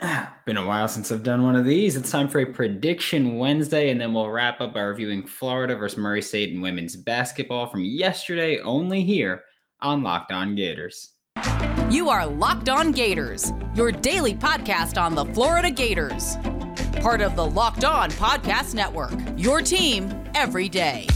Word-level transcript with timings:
Been 0.46 0.56
a 0.56 0.66
while 0.66 0.88
since 0.88 1.12
I've 1.12 1.22
done 1.22 1.42
one 1.42 1.56
of 1.56 1.64
these. 1.64 1.96
It's 1.96 2.10
time 2.10 2.28
for 2.28 2.40
a 2.40 2.46
prediction 2.46 3.36
Wednesday, 3.36 3.90
and 3.90 4.00
then 4.00 4.14
we'll 4.14 4.30
wrap 4.30 4.60
up 4.60 4.74
by 4.74 4.80
reviewing 4.80 5.26
Florida 5.26 5.76
versus 5.76 5.98
Murray 5.98 6.22
State 6.22 6.52
in 6.52 6.60
women's 6.60 6.96
basketball 6.96 7.66
from 7.66 7.84
yesterday, 7.84 8.60
only 8.60 9.02
here 9.02 9.42
on 9.80 10.02
Locked 10.02 10.32
On 10.32 10.54
Gators. 10.54 11.10
You 11.90 12.08
are 12.08 12.26
Locked 12.26 12.68
On 12.68 12.92
Gators, 12.92 13.52
your 13.74 13.92
daily 13.92 14.34
podcast 14.34 15.00
on 15.00 15.14
the 15.14 15.26
Florida 15.26 15.70
Gators. 15.70 16.36
Part 17.02 17.20
of 17.20 17.36
the 17.36 17.46
Locked 17.46 17.84
On 17.84 18.10
Podcast 18.12 18.74
Network, 18.74 19.12
your 19.36 19.60
team 19.60 20.12
every 20.34 20.68
day. 20.68 21.06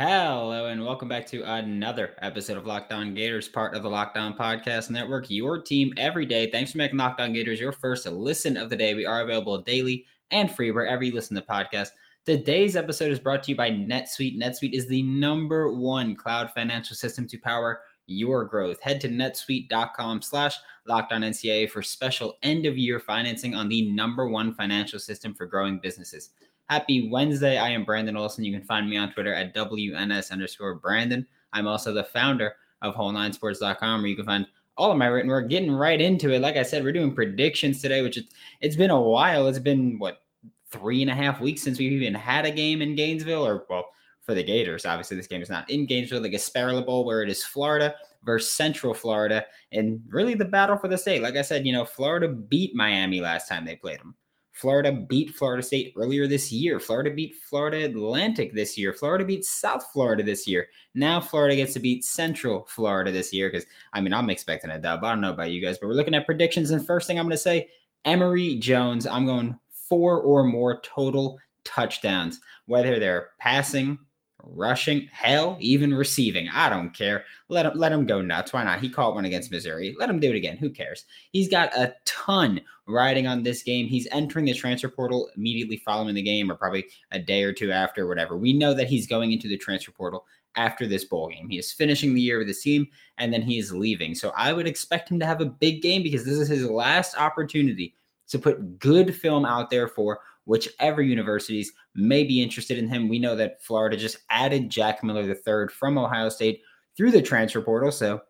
Hello 0.00 0.66
and 0.66 0.84
welcome 0.84 1.08
back 1.08 1.26
to 1.26 1.42
another 1.42 2.14
episode 2.22 2.56
of 2.56 2.64
Locked 2.64 2.92
On 2.92 3.14
Gators, 3.14 3.48
part 3.48 3.74
of 3.74 3.82
the 3.82 3.90
Locked 3.90 4.16
On 4.16 4.32
Podcast 4.32 4.90
Network, 4.90 5.28
your 5.28 5.60
team 5.60 5.92
every 5.96 6.24
day. 6.24 6.48
Thanks 6.48 6.70
for 6.70 6.78
making 6.78 6.98
Locked 6.98 7.20
On 7.20 7.32
Gators 7.32 7.58
your 7.58 7.72
first 7.72 8.06
listen 8.06 8.56
of 8.56 8.70
the 8.70 8.76
day. 8.76 8.94
We 8.94 9.06
are 9.06 9.22
available 9.22 9.60
daily 9.60 10.06
and 10.30 10.54
free 10.54 10.70
wherever 10.70 11.02
you 11.02 11.12
listen 11.12 11.34
to 11.34 11.42
podcasts. 11.42 11.90
Today's 12.24 12.76
episode 12.76 13.10
is 13.10 13.18
brought 13.18 13.42
to 13.42 13.50
you 13.50 13.56
by 13.56 13.72
NetSuite. 13.72 14.40
NetSuite 14.40 14.72
is 14.72 14.86
the 14.86 15.02
number 15.02 15.72
one 15.72 16.14
cloud 16.14 16.52
financial 16.52 16.94
system 16.94 17.26
to 17.26 17.36
power 17.36 17.80
your 18.06 18.44
growth. 18.44 18.80
Head 18.80 19.00
to 19.00 19.08
netsuite.com 19.08 20.22
slash 20.22 20.58
NCAA 20.88 21.68
for 21.68 21.82
special 21.82 22.38
end 22.44 22.66
of 22.66 22.78
year 22.78 23.00
financing 23.00 23.56
on 23.56 23.68
the 23.68 23.90
number 23.90 24.28
one 24.28 24.54
financial 24.54 25.00
system 25.00 25.34
for 25.34 25.46
growing 25.46 25.80
businesses. 25.80 26.30
Happy 26.68 27.08
Wednesday. 27.08 27.56
I 27.56 27.70
am 27.70 27.84
Brandon 27.84 28.16
Olson. 28.16 28.44
You 28.44 28.52
can 28.52 28.66
find 28.66 28.88
me 28.88 28.98
on 28.98 29.10
Twitter 29.12 29.32
at 29.32 29.54
WNS 29.54 30.30
underscore 30.30 30.74
Brandon. 30.74 31.26
I'm 31.54 31.66
also 31.66 31.94
the 31.94 32.04
founder 32.04 32.54
of 32.82 32.94
whole9sports.com 32.94 34.02
where 34.02 34.08
you 34.08 34.16
can 34.16 34.26
find 34.26 34.46
all 34.76 34.92
of 34.92 34.98
my 34.98 35.06
written 35.06 35.30
work. 35.30 35.48
Getting 35.48 35.72
right 35.72 35.98
into 35.98 36.30
it. 36.30 36.40
Like 36.40 36.56
I 36.56 36.62
said, 36.62 36.84
we're 36.84 36.92
doing 36.92 37.14
predictions 37.14 37.80
today, 37.80 38.02
which 38.02 38.18
it's, 38.18 38.34
it's 38.60 38.76
been 38.76 38.90
a 38.90 39.00
while. 39.00 39.48
It's 39.48 39.58
been 39.58 39.98
what 39.98 40.22
three 40.70 41.00
and 41.00 41.10
a 41.10 41.14
half 41.14 41.40
weeks 41.40 41.62
since 41.62 41.78
we've 41.78 41.92
even 41.92 42.14
had 42.14 42.44
a 42.44 42.50
game 42.50 42.82
in 42.82 42.94
Gainesville, 42.94 43.46
or 43.46 43.64
well, 43.70 43.86
for 44.20 44.34
the 44.34 44.42
Gators. 44.42 44.84
Obviously, 44.84 45.16
this 45.16 45.26
game 45.26 45.40
is 45.40 45.48
not 45.48 45.68
in 45.70 45.86
Gainesville, 45.86 46.20
the 46.20 46.30
Gasparilla 46.30 46.84
Bowl, 46.84 47.06
where 47.06 47.22
it 47.22 47.30
is 47.30 47.42
Florida 47.44 47.94
versus 48.24 48.52
Central 48.52 48.92
Florida, 48.92 49.46
and 49.72 50.00
really 50.10 50.34
the 50.34 50.44
battle 50.44 50.76
for 50.76 50.88
the 50.88 50.98
state. 50.98 51.22
Like 51.22 51.36
I 51.36 51.42
said, 51.42 51.66
you 51.66 51.72
know, 51.72 51.86
Florida 51.86 52.28
beat 52.28 52.74
Miami 52.74 53.22
last 53.22 53.48
time 53.48 53.64
they 53.64 53.76
played 53.76 54.00
them. 54.00 54.14
Florida 54.58 54.90
beat 54.90 55.30
Florida 55.36 55.62
State 55.62 55.92
earlier 55.96 56.26
this 56.26 56.50
year. 56.50 56.80
Florida 56.80 57.12
beat 57.12 57.36
Florida 57.36 57.84
Atlantic 57.84 58.52
this 58.52 58.76
year. 58.76 58.92
Florida 58.92 59.24
beat 59.24 59.44
South 59.44 59.86
Florida 59.92 60.24
this 60.24 60.48
year. 60.48 60.66
Now 60.94 61.20
Florida 61.20 61.54
gets 61.54 61.74
to 61.74 61.80
beat 61.80 62.04
Central 62.04 62.66
Florida 62.68 63.12
this 63.12 63.32
year 63.32 63.50
because, 63.50 63.66
I 63.92 64.00
mean, 64.00 64.12
I'm 64.12 64.30
expecting 64.30 64.72
a 64.72 64.78
dub. 64.80 65.04
I 65.04 65.10
don't 65.10 65.20
know 65.20 65.32
about 65.32 65.52
you 65.52 65.62
guys, 65.62 65.78
but 65.78 65.86
we're 65.86 65.94
looking 65.94 66.14
at 66.14 66.26
predictions. 66.26 66.72
And 66.72 66.84
first 66.84 67.06
thing 67.06 67.20
I'm 67.20 67.26
going 67.26 67.30
to 67.30 67.38
say 67.38 67.68
Emory 68.04 68.56
Jones, 68.56 69.06
I'm 69.06 69.26
going 69.26 69.56
four 69.70 70.20
or 70.20 70.42
more 70.42 70.80
total 70.80 71.38
touchdowns, 71.62 72.40
whether 72.66 72.98
they're 72.98 73.30
passing, 73.38 73.96
rushing, 74.44 75.08
hell, 75.12 75.56
even 75.60 75.94
receiving. 75.94 76.48
I 76.48 76.68
don't 76.68 76.90
care. 76.90 77.24
Let 77.48 77.66
him 77.66 77.72
let 77.74 77.92
him 77.92 78.06
go 78.06 78.20
nuts. 78.20 78.52
Why 78.52 78.64
not? 78.64 78.80
He 78.80 78.88
caught 78.88 79.14
one 79.14 79.24
against 79.24 79.50
Missouri. 79.50 79.94
Let 79.98 80.10
him 80.10 80.20
do 80.20 80.30
it 80.30 80.36
again. 80.36 80.56
Who 80.56 80.70
cares? 80.70 81.04
He's 81.32 81.48
got 81.48 81.76
a 81.76 81.94
ton 82.04 82.60
riding 82.86 83.26
on 83.26 83.42
this 83.42 83.62
game. 83.62 83.86
He's 83.86 84.08
entering 84.12 84.46
the 84.46 84.54
transfer 84.54 84.88
portal 84.88 85.30
immediately 85.36 85.78
following 85.78 86.14
the 86.14 86.22
game, 86.22 86.50
or 86.50 86.54
probably 86.54 86.86
a 87.10 87.18
day 87.18 87.42
or 87.42 87.52
two 87.52 87.72
after, 87.72 88.06
whatever. 88.06 88.36
We 88.36 88.52
know 88.52 88.74
that 88.74 88.88
he's 88.88 89.06
going 89.06 89.32
into 89.32 89.48
the 89.48 89.58
transfer 89.58 89.92
portal 89.92 90.24
after 90.56 90.86
this 90.86 91.04
bowl 91.04 91.28
game. 91.28 91.48
He 91.48 91.58
is 91.58 91.72
finishing 91.72 92.14
the 92.14 92.20
year 92.20 92.38
with 92.38 92.48
his 92.48 92.60
team, 92.60 92.86
and 93.18 93.32
then 93.32 93.42
he 93.42 93.58
is 93.58 93.72
leaving. 93.72 94.14
So 94.14 94.32
I 94.36 94.52
would 94.52 94.66
expect 94.66 95.10
him 95.10 95.18
to 95.20 95.26
have 95.26 95.40
a 95.40 95.46
big 95.46 95.82
game 95.82 96.02
because 96.02 96.24
this 96.24 96.38
is 96.38 96.48
his 96.48 96.68
last 96.68 97.16
opportunity 97.16 97.94
to 98.28 98.38
put 98.38 98.78
good 98.78 99.14
film 99.14 99.44
out 99.44 99.70
there 99.70 99.88
for 99.88 100.20
whichever 100.48 101.02
universities 101.02 101.70
may 101.94 102.24
be 102.24 102.42
interested 102.42 102.78
in 102.78 102.88
him. 102.88 103.06
We 103.06 103.18
know 103.18 103.36
that 103.36 103.62
Florida 103.62 103.98
just 103.98 104.16
added 104.30 104.70
Jack 104.70 105.04
Miller 105.04 105.22
III 105.22 105.68
from 105.68 105.98
Ohio 105.98 106.30
State 106.30 106.62
through 106.96 107.10
the 107.10 107.20
transfer 107.20 107.60
portal. 107.60 107.92
So 107.92 108.22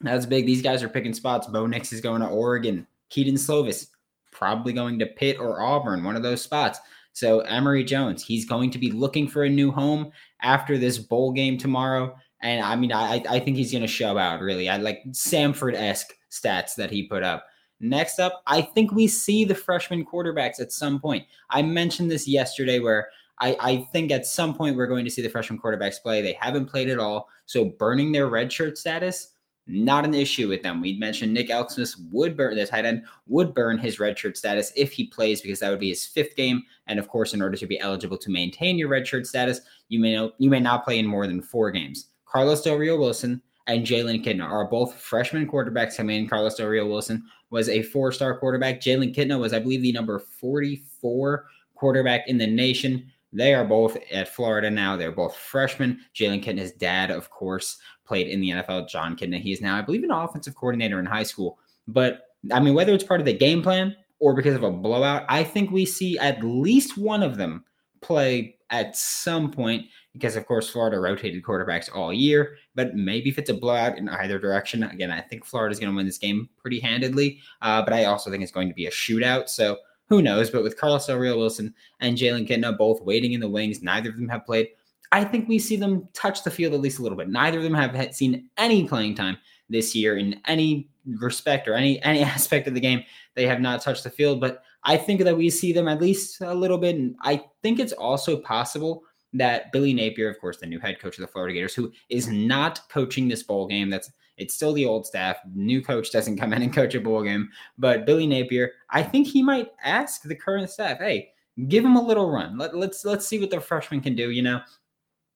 that's 0.00 0.24
big. 0.24 0.46
These 0.46 0.62
guys 0.62 0.84
are 0.84 0.88
picking 0.88 1.12
spots. 1.12 1.48
Bo 1.48 1.66
Nix 1.66 1.92
is 1.92 2.00
going 2.00 2.20
to 2.20 2.28
Oregon. 2.28 2.86
Kedon 3.10 3.34
Slovis 3.34 3.88
probably 4.30 4.72
going 4.72 5.00
to 5.00 5.06
Pitt 5.06 5.40
or 5.40 5.60
Auburn, 5.60 6.04
one 6.04 6.14
of 6.14 6.22
those 6.22 6.40
spots. 6.40 6.78
So 7.12 7.40
Emory 7.40 7.82
Jones, 7.82 8.24
he's 8.24 8.44
going 8.44 8.70
to 8.70 8.78
be 8.78 8.92
looking 8.92 9.26
for 9.26 9.42
a 9.42 9.50
new 9.50 9.72
home 9.72 10.12
after 10.40 10.78
this 10.78 10.96
bowl 10.96 11.32
game 11.32 11.58
tomorrow. 11.58 12.16
And 12.40 12.62
I 12.64 12.76
mean, 12.76 12.92
I 12.92 13.20
I 13.28 13.40
think 13.40 13.56
he's 13.56 13.72
going 13.72 13.82
to 13.82 13.88
show 13.88 14.16
out. 14.16 14.40
Really, 14.40 14.68
I 14.68 14.76
like 14.76 15.02
Samford 15.08 15.74
esque 15.74 16.14
stats 16.30 16.76
that 16.76 16.92
he 16.92 17.08
put 17.08 17.24
up. 17.24 17.46
Next 17.80 18.18
up, 18.18 18.42
I 18.46 18.60
think 18.62 18.92
we 18.92 19.06
see 19.06 19.44
the 19.44 19.54
freshman 19.54 20.04
quarterbacks 20.04 20.60
at 20.60 20.72
some 20.72 21.00
point. 21.00 21.26
I 21.50 21.62
mentioned 21.62 22.10
this 22.10 22.26
yesterday 22.26 22.80
where 22.80 23.08
I, 23.40 23.56
I 23.60 23.76
think 23.92 24.10
at 24.10 24.26
some 24.26 24.54
point 24.54 24.76
we're 24.76 24.86
going 24.86 25.04
to 25.04 25.10
see 25.10 25.22
the 25.22 25.28
freshman 25.28 25.60
quarterbacks 25.60 26.02
play. 26.02 26.20
They 26.20 26.32
haven't 26.32 26.66
played 26.66 26.90
at 26.90 26.98
all. 26.98 27.28
So 27.46 27.66
burning 27.66 28.10
their 28.10 28.28
redshirt 28.28 28.76
status, 28.76 29.34
not 29.68 30.04
an 30.04 30.14
issue 30.14 30.48
with 30.48 30.62
them. 30.62 30.80
We 30.80 30.94
mentioned 30.94 31.34
Nick 31.34 31.50
Elksnis 31.50 31.96
would 32.10 32.36
burn 32.36 32.56
the 32.56 32.66
tight 32.66 32.86
end 32.86 33.04
would 33.26 33.54
burn 33.54 33.78
his 33.78 33.98
redshirt 33.98 34.36
status 34.36 34.72
if 34.74 34.92
he 34.92 35.06
plays 35.06 35.40
because 35.40 35.60
that 35.60 35.70
would 35.70 35.78
be 35.78 35.90
his 35.90 36.06
fifth 36.06 36.36
game. 36.36 36.62
And 36.86 36.98
of 36.98 37.08
course, 37.08 37.34
in 37.34 37.42
order 37.42 37.56
to 37.56 37.66
be 37.66 37.78
eligible 37.78 38.18
to 38.18 38.30
maintain 38.30 38.78
your 38.78 38.88
redshirt 38.88 39.26
status, 39.26 39.60
you 39.88 40.00
may 40.00 40.30
you 40.38 40.50
may 40.50 40.60
not 40.60 40.84
play 40.84 40.98
in 40.98 41.06
more 41.06 41.26
than 41.26 41.42
four 41.42 41.70
games. 41.70 42.06
Carlos 42.24 42.62
Del 42.62 42.76
Rio 42.76 42.98
Wilson 42.98 43.42
and 43.68 43.86
Jalen 43.86 44.24
Kitna 44.24 44.44
are 44.44 44.66
both 44.66 44.94
freshman 44.94 45.46
quarterbacks 45.46 45.96
coming 45.96 46.22
in. 46.22 46.28
Carlos 46.28 46.56
Del 46.56 46.66
Rio 46.66 46.86
Wilson 46.86 47.22
was 47.50 47.68
a 47.68 47.82
four 47.82 48.10
star 48.10 48.36
quarterback. 48.38 48.80
Jalen 48.80 49.14
Kitna 49.14 49.38
was, 49.38 49.52
I 49.52 49.58
believe, 49.60 49.82
the 49.82 49.92
number 49.92 50.18
44 50.18 51.46
quarterback 51.74 52.26
in 52.26 52.38
the 52.38 52.46
nation. 52.46 53.12
They 53.32 53.52
are 53.52 53.64
both 53.64 53.98
at 54.10 54.28
Florida 54.28 54.70
now. 54.70 54.96
They're 54.96 55.12
both 55.12 55.36
freshmen. 55.36 56.00
Jalen 56.14 56.42
Kitna's 56.42 56.72
dad, 56.72 57.10
of 57.10 57.28
course, 57.28 57.76
played 58.06 58.26
in 58.26 58.40
the 58.40 58.50
NFL. 58.50 58.88
Jon 58.88 59.16
Kitna. 59.16 59.38
He 59.38 59.52
is 59.52 59.60
now, 59.60 59.76
I 59.76 59.82
believe, 59.82 60.02
an 60.02 60.10
offensive 60.10 60.54
coordinator 60.54 60.98
in 60.98 61.06
high 61.06 61.22
school. 61.22 61.58
But 61.86 62.22
I 62.52 62.60
mean, 62.60 62.74
whether 62.74 62.94
it's 62.94 63.04
part 63.04 63.20
of 63.20 63.26
the 63.26 63.36
game 63.36 63.62
plan 63.62 63.94
or 64.18 64.34
because 64.34 64.54
of 64.54 64.62
a 64.62 64.70
blowout, 64.70 65.24
I 65.28 65.44
think 65.44 65.70
we 65.70 65.84
see 65.84 66.18
at 66.18 66.42
least 66.42 66.96
one 66.96 67.22
of 67.22 67.36
them 67.36 67.64
play 68.00 68.56
at 68.70 68.96
some 68.96 69.50
point 69.50 69.86
because 70.12 70.36
of 70.36 70.46
course 70.46 70.68
Florida 70.68 70.98
rotated 70.98 71.42
quarterbacks 71.42 71.94
all 71.94 72.12
year, 72.12 72.56
but 72.74 72.94
maybe 72.94 73.30
if 73.30 73.38
it's 73.38 73.50
a 73.50 73.54
blowout 73.54 73.98
in 73.98 74.08
either 74.08 74.38
direction, 74.38 74.82
again, 74.82 75.10
I 75.10 75.20
think 75.20 75.44
Florida's 75.44 75.78
going 75.78 75.90
to 75.90 75.96
win 75.96 76.06
this 76.06 76.18
game 76.18 76.48
pretty 76.58 76.80
handedly, 76.80 77.40
uh, 77.62 77.82
but 77.82 77.92
I 77.92 78.04
also 78.04 78.30
think 78.30 78.42
it's 78.42 78.52
going 78.52 78.68
to 78.68 78.74
be 78.74 78.86
a 78.86 78.90
shootout. 78.90 79.48
So 79.48 79.78
who 80.08 80.22
knows? 80.22 80.50
But 80.50 80.62
with 80.62 80.78
Carlos 80.78 81.06
Del 81.06 81.18
Wilson 81.18 81.74
and 82.00 82.16
Jalen 82.16 82.48
Kitna 82.48 82.76
both 82.76 83.02
waiting 83.02 83.32
in 83.32 83.40
the 83.40 83.48
wings, 83.48 83.82
neither 83.82 84.10
of 84.10 84.16
them 84.16 84.28
have 84.28 84.44
played. 84.44 84.68
I 85.12 85.24
think 85.24 85.48
we 85.48 85.58
see 85.58 85.76
them 85.76 86.08
touch 86.12 86.42
the 86.42 86.50
field 86.50 86.74
at 86.74 86.80
least 86.80 86.98
a 86.98 87.02
little 87.02 87.16
bit. 87.16 87.28
Neither 87.28 87.58
of 87.58 87.64
them 87.64 87.74
have 87.74 88.14
seen 88.14 88.50
any 88.58 88.86
playing 88.86 89.14
time 89.14 89.38
this 89.70 89.94
year 89.94 90.16
in 90.16 90.40
any 90.46 90.88
respect 91.18 91.68
or 91.68 91.74
any 91.74 92.02
any 92.02 92.22
aspect 92.24 92.66
of 92.66 92.74
the 92.74 92.80
game. 92.80 93.02
They 93.34 93.46
have 93.46 93.60
not 93.60 93.82
touched 93.82 94.04
the 94.04 94.10
field, 94.10 94.40
but 94.40 94.62
I 94.84 94.96
think 94.96 95.22
that 95.22 95.36
we 95.36 95.50
see 95.50 95.72
them 95.72 95.88
at 95.88 96.00
least 96.00 96.40
a 96.40 96.54
little 96.54 96.78
bit. 96.78 96.96
And 96.96 97.16
I 97.22 97.44
think 97.62 97.78
it's 97.78 97.92
also 97.92 98.36
possible 98.36 99.02
that 99.34 99.72
Billy 99.72 99.92
Napier, 99.92 100.30
of 100.30 100.40
course, 100.40 100.58
the 100.58 100.66
new 100.66 100.80
head 100.80 101.00
coach 101.00 101.18
of 101.18 101.22
the 101.22 101.28
Florida 101.28 101.54
Gators, 101.54 101.74
who 101.74 101.92
is 102.08 102.28
not 102.28 102.80
coaching 102.88 103.28
this 103.28 103.42
bowl 103.42 103.66
game, 103.66 103.90
that's 103.90 104.10
it's 104.38 104.54
still 104.54 104.72
the 104.72 104.86
old 104.86 105.04
staff. 105.04 105.38
New 105.54 105.82
coach 105.82 106.12
doesn't 106.12 106.38
come 106.38 106.52
in 106.52 106.62
and 106.62 106.72
coach 106.72 106.94
a 106.94 107.00
bowl 107.00 107.22
game, 107.24 107.48
but 107.76 108.06
Billy 108.06 108.26
Napier, 108.26 108.72
I 108.90 109.02
think 109.02 109.26
he 109.26 109.42
might 109.42 109.72
ask 109.82 110.22
the 110.22 110.34
current 110.34 110.70
staff, 110.70 110.98
"Hey, 110.98 111.30
give 111.66 111.84
him 111.84 111.96
a 111.96 112.02
little 112.02 112.30
run. 112.30 112.56
Let, 112.56 112.76
let's 112.76 113.04
let's 113.04 113.26
see 113.26 113.40
what 113.40 113.50
the 113.50 113.60
freshman 113.60 114.00
can 114.00 114.14
do." 114.14 114.30
You 114.30 114.42
know, 114.42 114.60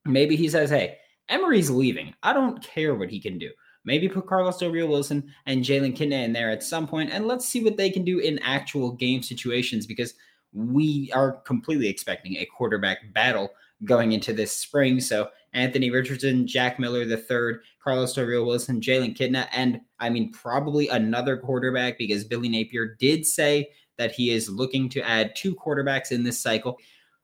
maybe 0.05 0.37
he 0.37 0.49
says, 0.49 0.71
"Hey, 0.71 0.99
Emory's 1.29 1.69
leaving. 1.71 2.15
I 2.23 2.33
don't 2.33 2.63
care 2.63 2.95
what 2.95 3.11
he 3.11 3.21
can 3.21 3.39
do." 3.39 3.51
Maybe 3.85 4.09
put 4.09 4.27
Carlos 4.27 4.63
Rio 4.63 4.87
Wilson 4.87 5.33
and 5.47 5.65
Jalen 5.65 5.97
Kitna 5.97 6.25
in 6.25 6.33
there 6.33 6.51
at 6.51 6.63
some 6.63 6.87
point, 6.87 7.11
and 7.13 7.27
let's 7.27 7.49
see 7.49 7.65
what 7.65 7.77
they 7.77 7.91
can 7.91 8.05
do 8.05 8.19
in 8.21 8.39
actual 8.41 8.93
game 8.93 9.23
situations 9.23 9.87
because 9.87 10.15
we 10.53 11.11
are 11.15 11.33
completely 11.33 11.89
expecting 11.89 12.37
a 12.37 12.47
quarterback 12.47 12.99
battle 13.13 13.51
going 13.85 14.13
into 14.13 14.33
this 14.33 14.57
spring. 14.57 15.01
So 15.01 15.31
Anthony 15.55 15.91
Richardson, 15.91 16.47
Jack 16.47 16.79
Miller 16.79 17.05
the 17.05 17.17
third, 17.17 17.63
Carlos 17.83 18.17
Rio 18.17 18.45
Wilson, 18.45 18.81
Jalen 18.81 19.17
Kitna, 19.17 19.49
and 19.53 19.81
I 19.99 20.11
mean 20.11 20.33
probably 20.33 20.89
another 20.89 21.37
quarterback 21.37 21.99
because 21.99 22.25
Billy 22.25 22.49
Napier 22.49 22.97
did 22.99 23.27
say 23.27 23.71
that 23.99 24.13
he 24.13 24.31
is 24.31 24.49
looking 24.49 24.89
to 24.91 25.03
add 25.03 25.35
two 25.37 25.55
quarterbacks 25.55 26.13
in 26.13 26.23
this 26.23 26.41
cycle. 26.41 26.79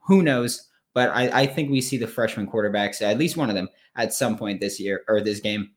Who 0.06 0.22
knows? 0.22 0.68
But 0.94 1.10
I, 1.10 1.42
I 1.42 1.46
think 1.46 1.70
we 1.70 1.80
see 1.80 1.96
the 1.96 2.06
freshman 2.06 2.48
quarterbacks, 2.48 3.02
at 3.02 3.18
least 3.18 3.36
one 3.36 3.50
of 3.50 3.54
them, 3.54 3.68
at 3.96 4.12
some 4.12 4.36
point 4.36 4.60
this 4.60 4.80
year 4.80 5.04
or 5.08 5.20
this 5.20 5.40
game. 5.40 5.70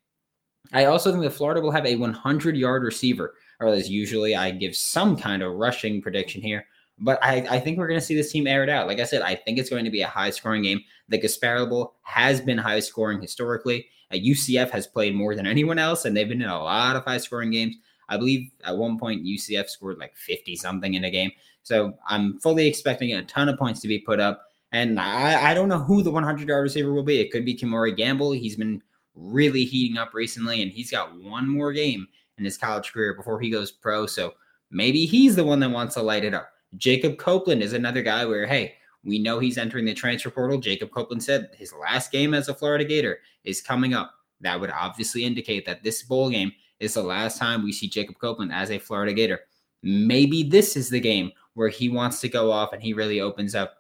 I 0.74 0.86
also 0.86 1.12
think 1.12 1.24
that 1.24 1.32
Florida 1.32 1.62
will 1.62 1.72
have 1.72 1.86
a 1.86 1.96
100 1.96 2.56
yard 2.56 2.84
receiver, 2.84 3.36
or 3.60 3.68
as 3.68 3.90
usually 3.90 4.36
I 4.36 4.52
give 4.52 4.76
some 4.76 5.18
kind 5.18 5.42
of 5.42 5.54
rushing 5.54 6.02
prediction 6.02 6.42
here. 6.42 6.66
But 7.00 7.20
I, 7.24 7.46
I 7.50 7.60
think 7.60 7.78
we're 7.78 7.88
going 7.88 8.00
to 8.00 8.06
see 8.06 8.16
this 8.16 8.32
team 8.32 8.46
air 8.46 8.64
it 8.64 8.70
out. 8.70 8.88
Like 8.88 9.00
I 9.00 9.06
said, 9.06 9.24
I 9.24 9.36
think 9.36 9.58
it's 9.58 9.70
going 9.70 9.86
to 9.86 9.92
be 9.92 10.02
a 10.02 10.08
high 10.08 10.30
scoring 10.30 10.62
game. 10.62 10.82
The 11.10 11.20
Gasparilla 11.20 11.68
Bowl 11.68 11.96
has 12.04 12.40
been 12.40 12.60
high 12.60 12.80
scoring 12.80 13.22
historically. 13.22 13.88
Uh, 14.12 14.18
UCF 14.18 14.70
has 14.70 14.86
played 14.86 15.16
more 15.16 15.36
than 15.36 15.48
anyone 15.48 15.80
else, 15.80 16.06
and 16.06 16.16
they've 16.16 16.30
been 16.30 16.42
in 16.42 16.50
a 16.50 16.64
lot 16.64 16.96
of 16.96 17.04
high 17.04 17.18
scoring 17.18 17.52
games. 17.52 17.76
I 18.08 18.18
believe 18.18 18.52
at 18.66 18.78
one 18.78 19.00
point 19.00 19.26
UCF 19.26 19.70
scored 19.70 19.98
like 19.98 20.16
50 20.16 20.56
something 20.58 20.94
in 20.94 21.06
a 21.06 21.10
game. 21.10 21.32
So 21.64 21.94
I'm 22.08 22.40
fully 22.40 22.68
expecting 22.68 23.14
a 23.14 23.24
ton 23.24 23.50
of 23.50 23.58
points 23.58 23.80
to 23.82 23.88
be 23.88 24.00
put 24.00 24.20
up. 24.20 24.44
And 24.74 25.00
I, 25.00 25.52
I 25.52 25.54
don't 25.54 25.70
know 25.70 25.80
who 25.80 26.04
the 26.04 26.12
100 26.12 26.48
yard 26.48 26.64
receiver 26.64 26.94
will 26.94 27.04
be. 27.04 27.20
It 27.20 27.32
could 27.32 27.46
be 27.46 27.58
Kemore 27.58 27.96
Gamble. 27.96 28.32
He's 28.32 28.56
been 28.56 28.82
really 29.16 29.66
heating 29.66 29.98
up 29.98 30.14
recently, 30.14 30.62
and 30.62 30.72
he's 30.72 30.92
got 30.92 31.16
one 31.22 31.48
more 31.48 31.74
game 31.74 32.08
in 32.38 32.46
his 32.46 32.58
college 32.58 32.92
career 32.92 33.14
before 33.14 33.40
he 33.40 33.50
goes 33.50 33.72
pro. 33.72 34.06
So 34.06 34.34
maybe 34.70 35.06
he's 35.06 35.36
the 35.36 35.44
one 35.44 35.60
that 35.60 35.70
wants 35.70 35.96
to 35.96 36.02
light 36.02 36.24
it 36.24 36.34
up. 36.34 36.50
Jacob 36.78 37.18
Copeland 37.18 37.62
is 37.62 37.74
another 37.74 38.02
guy 38.02 38.26
where, 38.26 38.48
hey, 38.48 38.76
we 39.04 39.20
know 39.20 39.40
he's 39.40 39.58
entering 39.58 39.86
the 39.86 39.94
transfer 39.94 40.30
portal. 40.30 40.60
Jacob 40.60 40.92
Copeland 40.92 41.24
said 41.24 41.50
his 41.58 41.74
last 41.74 42.12
game 42.12 42.34
as 42.34 42.50
a 42.50 42.54
Florida 42.54 42.86
Gator 42.86 43.20
is 43.44 43.62
coming 43.62 43.94
up. 43.94 44.14
That 44.42 44.60
would 44.60 44.72
obviously 44.72 45.24
indicate 45.24 45.66
that 45.66 45.84
this 45.84 46.04
bowl 46.04 46.30
game 46.30 46.52
is 46.80 46.94
the 46.94 47.04
last 47.04 47.38
time 47.38 47.64
we 47.64 47.72
see 47.72 47.88
Jacob 47.88 48.18
Copeland 48.20 48.52
as 48.52 48.72
a 48.72 48.80
Florida 48.80 49.14
Gator. 49.14 49.42
Maybe 49.84 50.44
this 50.44 50.76
is 50.76 50.90
the 50.90 51.00
game 51.00 51.32
where 51.54 51.70
he 51.70 51.90
wants 51.90 52.22
to 52.22 52.30
go 52.30 52.52
off 52.52 52.74
and 52.74 52.82
he 52.82 52.94
really 52.94 53.20
opens 53.20 53.56
up. 53.56 53.76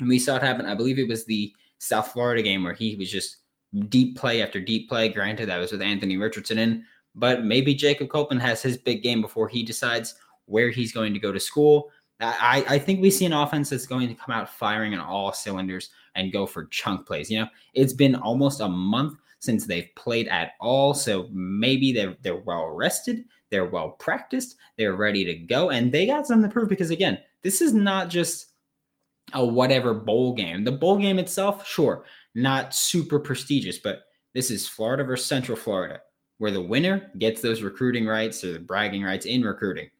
And 0.00 0.08
we 0.08 0.18
saw 0.18 0.36
it 0.36 0.42
happen. 0.42 0.66
I 0.66 0.74
believe 0.74 0.98
it 0.98 1.08
was 1.08 1.24
the 1.24 1.52
South 1.78 2.12
Florida 2.12 2.42
game 2.42 2.64
where 2.64 2.74
he 2.74 2.96
was 2.96 3.10
just 3.10 3.38
deep 3.88 4.16
play 4.16 4.42
after 4.42 4.60
deep 4.60 4.88
play. 4.88 5.08
Granted, 5.08 5.48
that 5.48 5.58
was 5.58 5.72
with 5.72 5.82
Anthony 5.82 6.16
Richardson 6.16 6.58
in, 6.58 6.84
but 7.14 7.44
maybe 7.44 7.74
Jacob 7.74 8.08
Copeland 8.08 8.42
has 8.42 8.62
his 8.62 8.76
big 8.76 9.02
game 9.02 9.20
before 9.20 9.48
he 9.48 9.62
decides 9.62 10.14
where 10.46 10.70
he's 10.70 10.92
going 10.92 11.12
to 11.12 11.20
go 11.20 11.32
to 11.32 11.40
school. 11.40 11.90
I, 12.20 12.64
I 12.68 12.78
think 12.78 13.00
we 13.00 13.10
see 13.10 13.26
an 13.26 13.32
offense 13.32 13.70
that's 13.70 13.86
going 13.86 14.08
to 14.08 14.14
come 14.14 14.34
out 14.34 14.48
firing 14.48 14.92
on 14.94 15.00
all 15.00 15.32
cylinders 15.32 15.90
and 16.14 16.32
go 16.32 16.46
for 16.46 16.64
chunk 16.66 17.06
plays. 17.06 17.30
You 17.30 17.40
know, 17.40 17.48
it's 17.74 17.92
been 17.92 18.16
almost 18.16 18.60
a 18.60 18.68
month 18.68 19.18
since 19.38 19.66
they've 19.66 19.88
played 19.94 20.26
at 20.28 20.52
all, 20.60 20.94
so 20.94 21.28
maybe 21.30 21.92
they're 21.92 22.16
they're 22.22 22.38
well 22.38 22.66
rested, 22.66 23.24
they're 23.50 23.66
well 23.66 23.90
practiced, 23.90 24.56
they're 24.76 24.96
ready 24.96 25.24
to 25.24 25.34
go, 25.34 25.70
and 25.70 25.92
they 25.92 26.06
got 26.06 26.26
something 26.26 26.48
to 26.48 26.52
prove. 26.52 26.68
Because 26.68 26.90
again, 26.90 27.18
this 27.42 27.60
is 27.60 27.72
not 27.72 28.08
just 28.08 28.48
a 29.32 29.44
whatever 29.44 29.94
bowl 29.94 30.34
game. 30.34 30.64
The 30.64 30.72
bowl 30.72 30.98
game 30.98 31.18
itself, 31.18 31.66
sure, 31.66 32.04
not 32.34 32.74
super 32.74 33.18
prestigious, 33.18 33.78
but 33.78 34.02
this 34.34 34.50
is 34.50 34.68
Florida 34.68 35.04
versus 35.04 35.26
Central 35.26 35.56
Florida, 35.56 36.00
where 36.38 36.50
the 36.50 36.60
winner 36.60 37.10
gets 37.18 37.40
those 37.40 37.62
recruiting 37.62 38.06
rights 38.06 38.44
or 38.44 38.52
the 38.52 38.58
bragging 38.58 39.02
rights 39.02 39.26
in 39.26 39.42
recruiting. 39.42 39.90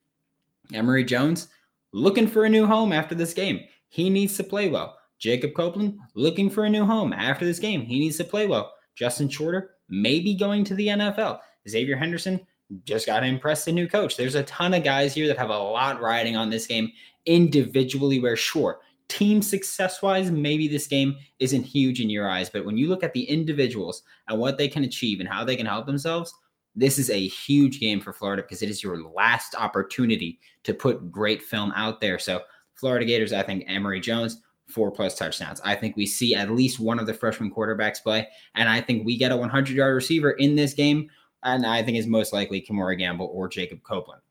Emory 0.72 1.04
Jones 1.04 1.48
looking 1.92 2.26
for 2.26 2.44
a 2.44 2.48
new 2.48 2.66
home 2.66 2.92
after 2.92 3.14
this 3.14 3.34
game. 3.34 3.60
He 3.88 4.10
needs 4.10 4.36
to 4.36 4.44
play 4.44 4.68
well. 4.68 4.98
Jacob 5.18 5.54
Copeland 5.54 5.98
looking 6.14 6.48
for 6.48 6.64
a 6.64 6.70
new 6.70 6.84
home 6.84 7.12
after 7.12 7.44
this 7.44 7.58
game. 7.58 7.82
He 7.82 7.98
needs 7.98 8.16
to 8.18 8.24
play 8.24 8.46
well. 8.46 8.72
Justin 8.94 9.28
Shorter 9.28 9.70
maybe 9.88 10.34
going 10.34 10.64
to 10.64 10.74
the 10.74 10.88
NFL. 10.88 11.40
Xavier 11.68 11.96
Henderson 11.96 12.40
just 12.84 13.06
got 13.06 13.20
to 13.20 13.26
impress 13.26 13.64
the 13.64 13.72
new 13.72 13.88
coach. 13.88 14.16
There's 14.16 14.34
a 14.34 14.42
ton 14.44 14.74
of 14.74 14.84
guys 14.84 15.14
here 15.14 15.26
that 15.26 15.38
have 15.38 15.50
a 15.50 15.58
lot 15.58 16.00
riding 16.00 16.36
on 16.36 16.50
this 16.50 16.66
game 16.66 16.92
individually, 17.26 18.20
where 18.20 18.36
sure, 18.36 18.80
team 19.08 19.42
success 19.42 20.02
wise, 20.02 20.30
maybe 20.30 20.68
this 20.68 20.86
game 20.86 21.16
isn't 21.38 21.62
huge 21.62 22.00
in 22.00 22.10
your 22.10 22.28
eyes. 22.28 22.50
But 22.50 22.64
when 22.64 22.76
you 22.76 22.88
look 22.88 23.02
at 23.02 23.12
the 23.12 23.24
individuals 23.24 24.02
and 24.28 24.38
what 24.38 24.58
they 24.58 24.68
can 24.68 24.84
achieve 24.84 25.20
and 25.20 25.28
how 25.28 25.44
they 25.44 25.56
can 25.56 25.66
help 25.66 25.86
themselves, 25.86 26.32
this 26.76 26.98
is 26.98 27.10
a 27.10 27.26
huge 27.26 27.80
game 27.80 28.00
for 28.00 28.12
Florida 28.12 28.42
because 28.42 28.62
it 28.62 28.70
is 28.70 28.82
your 28.82 29.02
last 29.10 29.54
opportunity 29.56 30.38
to 30.62 30.74
put 30.74 31.10
great 31.10 31.42
film 31.42 31.72
out 31.74 32.00
there. 32.00 32.18
So, 32.18 32.42
Florida 32.74 33.04
Gators, 33.04 33.32
I 33.32 33.42
think 33.42 33.64
Emory 33.66 34.00
Jones, 34.00 34.40
four 34.68 34.92
plus 34.92 35.16
touchdowns. 35.16 35.60
I 35.64 35.74
think 35.74 35.96
we 35.96 36.06
see 36.06 36.34
at 36.34 36.50
least 36.50 36.78
one 36.78 37.00
of 37.00 37.06
the 37.06 37.14
freshman 37.14 37.50
quarterbacks 37.50 38.00
play. 38.00 38.28
And 38.54 38.68
I 38.68 38.80
think 38.80 39.04
we 39.04 39.16
get 39.16 39.32
a 39.32 39.36
100 39.36 39.74
yard 39.74 39.94
receiver 39.94 40.32
in 40.32 40.54
this 40.54 40.74
game. 40.74 41.10
And 41.42 41.66
I 41.66 41.82
think 41.82 41.98
is 41.98 42.06
most 42.06 42.32
likely 42.32 42.60
Kemore 42.60 42.96
Gamble 42.96 43.30
or 43.32 43.48
Jacob 43.48 43.82
Copeland. 43.82 44.22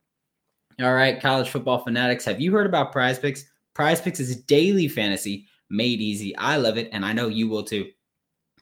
All 0.80 0.94
right, 0.94 1.19
college 1.19 1.50
football 1.50 1.80
fanatics, 1.80 2.23
have 2.25 2.39
you 2.39 2.51
heard 2.51 2.68
about 2.68 2.91
prize 2.91 3.18
picks? 3.18 3.45
Prize 3.77 4.01
Picks 4.01 4.19
is 4.19 4.35
daily 4.35 4.88
fantasy 4.88 5.45
made 5.69 6.01
easy. 6.01 6.35
I 6.35 6.57
love 6.57 6.79
it, 6.79 6.89
and 6.91 7.06
I 7.06 7.13
know 7.13 7.27
you 7.27 7.47
will 7.47 7.63
too. 7.63 7.85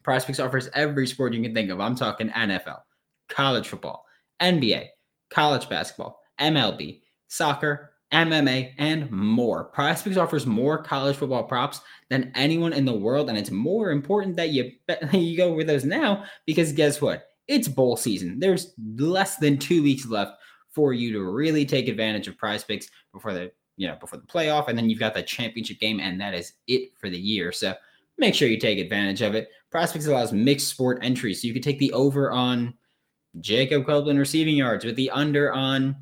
Prize 0.03 0.25
Picks 0.25 0.41
offers 0.41 0.67
every 0.73 1.07
sport 1.07 1.31
you 1.31 1.41
can 1.41 1.53
think 1.53 1.71
of. 1.71 1.79
I'm 1.79 1.95
talking 1.95 2.27
NFL, 2.31 2.81
college 3.29 3.69
football, 3.69 4.03
NBA, 4.41 4.87
college 5.29 5.69
basketball, 5.69 6.19
MLB, 6.41 6.99
soccer, 7.29 7.93
MMA, 8.11 8.73
and 8.77 9.09
more. 9.09 9.63
Prize 9.63 10.01
Picks 10.01 10.17
offers 10.17 10.45
more 10.45 10.83
college 10.83 11.15
football 11.15 11.45
props 11.45 11.79
than 12.09 12.33
anyone 12.35 12.73
in 12.73 12.83
the 12.83 12.91
world, 12.91 13.29
and 13.29 13.37
it's 13.37 13.51
more 13.51 13.91
important 13.91 14.35
that 14.35 14.49
you 14.49 14.69
you 15.13 15.37
go 15.37 15.53
with 15.53 15.67
those 15.67 15.85
now 15.85 16.25
because 16.45 16.73
guess 16.73 16.99
what? 16.99 17.23
It's 17.47 17.69
bowl 17.69 17.95
season. 17.95 18.41
There's 18.41 18.73
less 18.97 19.37
than 19.37 19.59
two 19.59 19.81
weeks 19.81 20.05
left 20.05 20.33
for 20.71 20.91
you 20.91 21.13
to 21.13 21.23
really 21.23 21.65
take 21.65 21.87
advantage 21.87 22.27
of 22.27 22.37
Prize 22.37 22.65
Picks 22.65 22.89
before 23.13 23.31
the 23.31 23.53
you 23.77 23.87
know, 23.87 23.95
before 23.99 24.19
the 24.19 24.27
playoff, 24.27 24.67
and 24.67 24.77
then 24.77 24.89
you've 24.89 24.99
got 24.99 25.13
the 25.13 25.23
championship 25.23 25.79
game, 25.79 25.99
and 25.99 26.19
that 26.19 26.33
is 26.33 26.53
it 26.67 26.97
for 26.97 27.09
the 27.09 27.17
year. 27.17 27.51
So 27.51 27.73
make 28.17 28.33
sure 28.33 28.47
you 28.47 28.59
take 28.59 28.79
advantage 28.79 29.21
of 29.21 29.35
it. 29.35 29.49
Prize 29.71 29.91
Picks 29.91 30.07
allows 30.07 30.31
mixed 30.31 30.67
sport 30.67 30.99
entries, 31.01 31.41
so 31.41 31.47
you 31.47 31.53
could 31.53 31.63
take 31.63 31.79
the 31.79 31.91
over 31.93 32.31
on 32.31 32.73
Jacob 33.41 33.85
Copeland 33.85 34.19
receiving 34.19 34.55
yards 34.55 34.85
with 34.85 34.95
the 34.95 35.11
under 35.11 35.51
on 35.53 35.95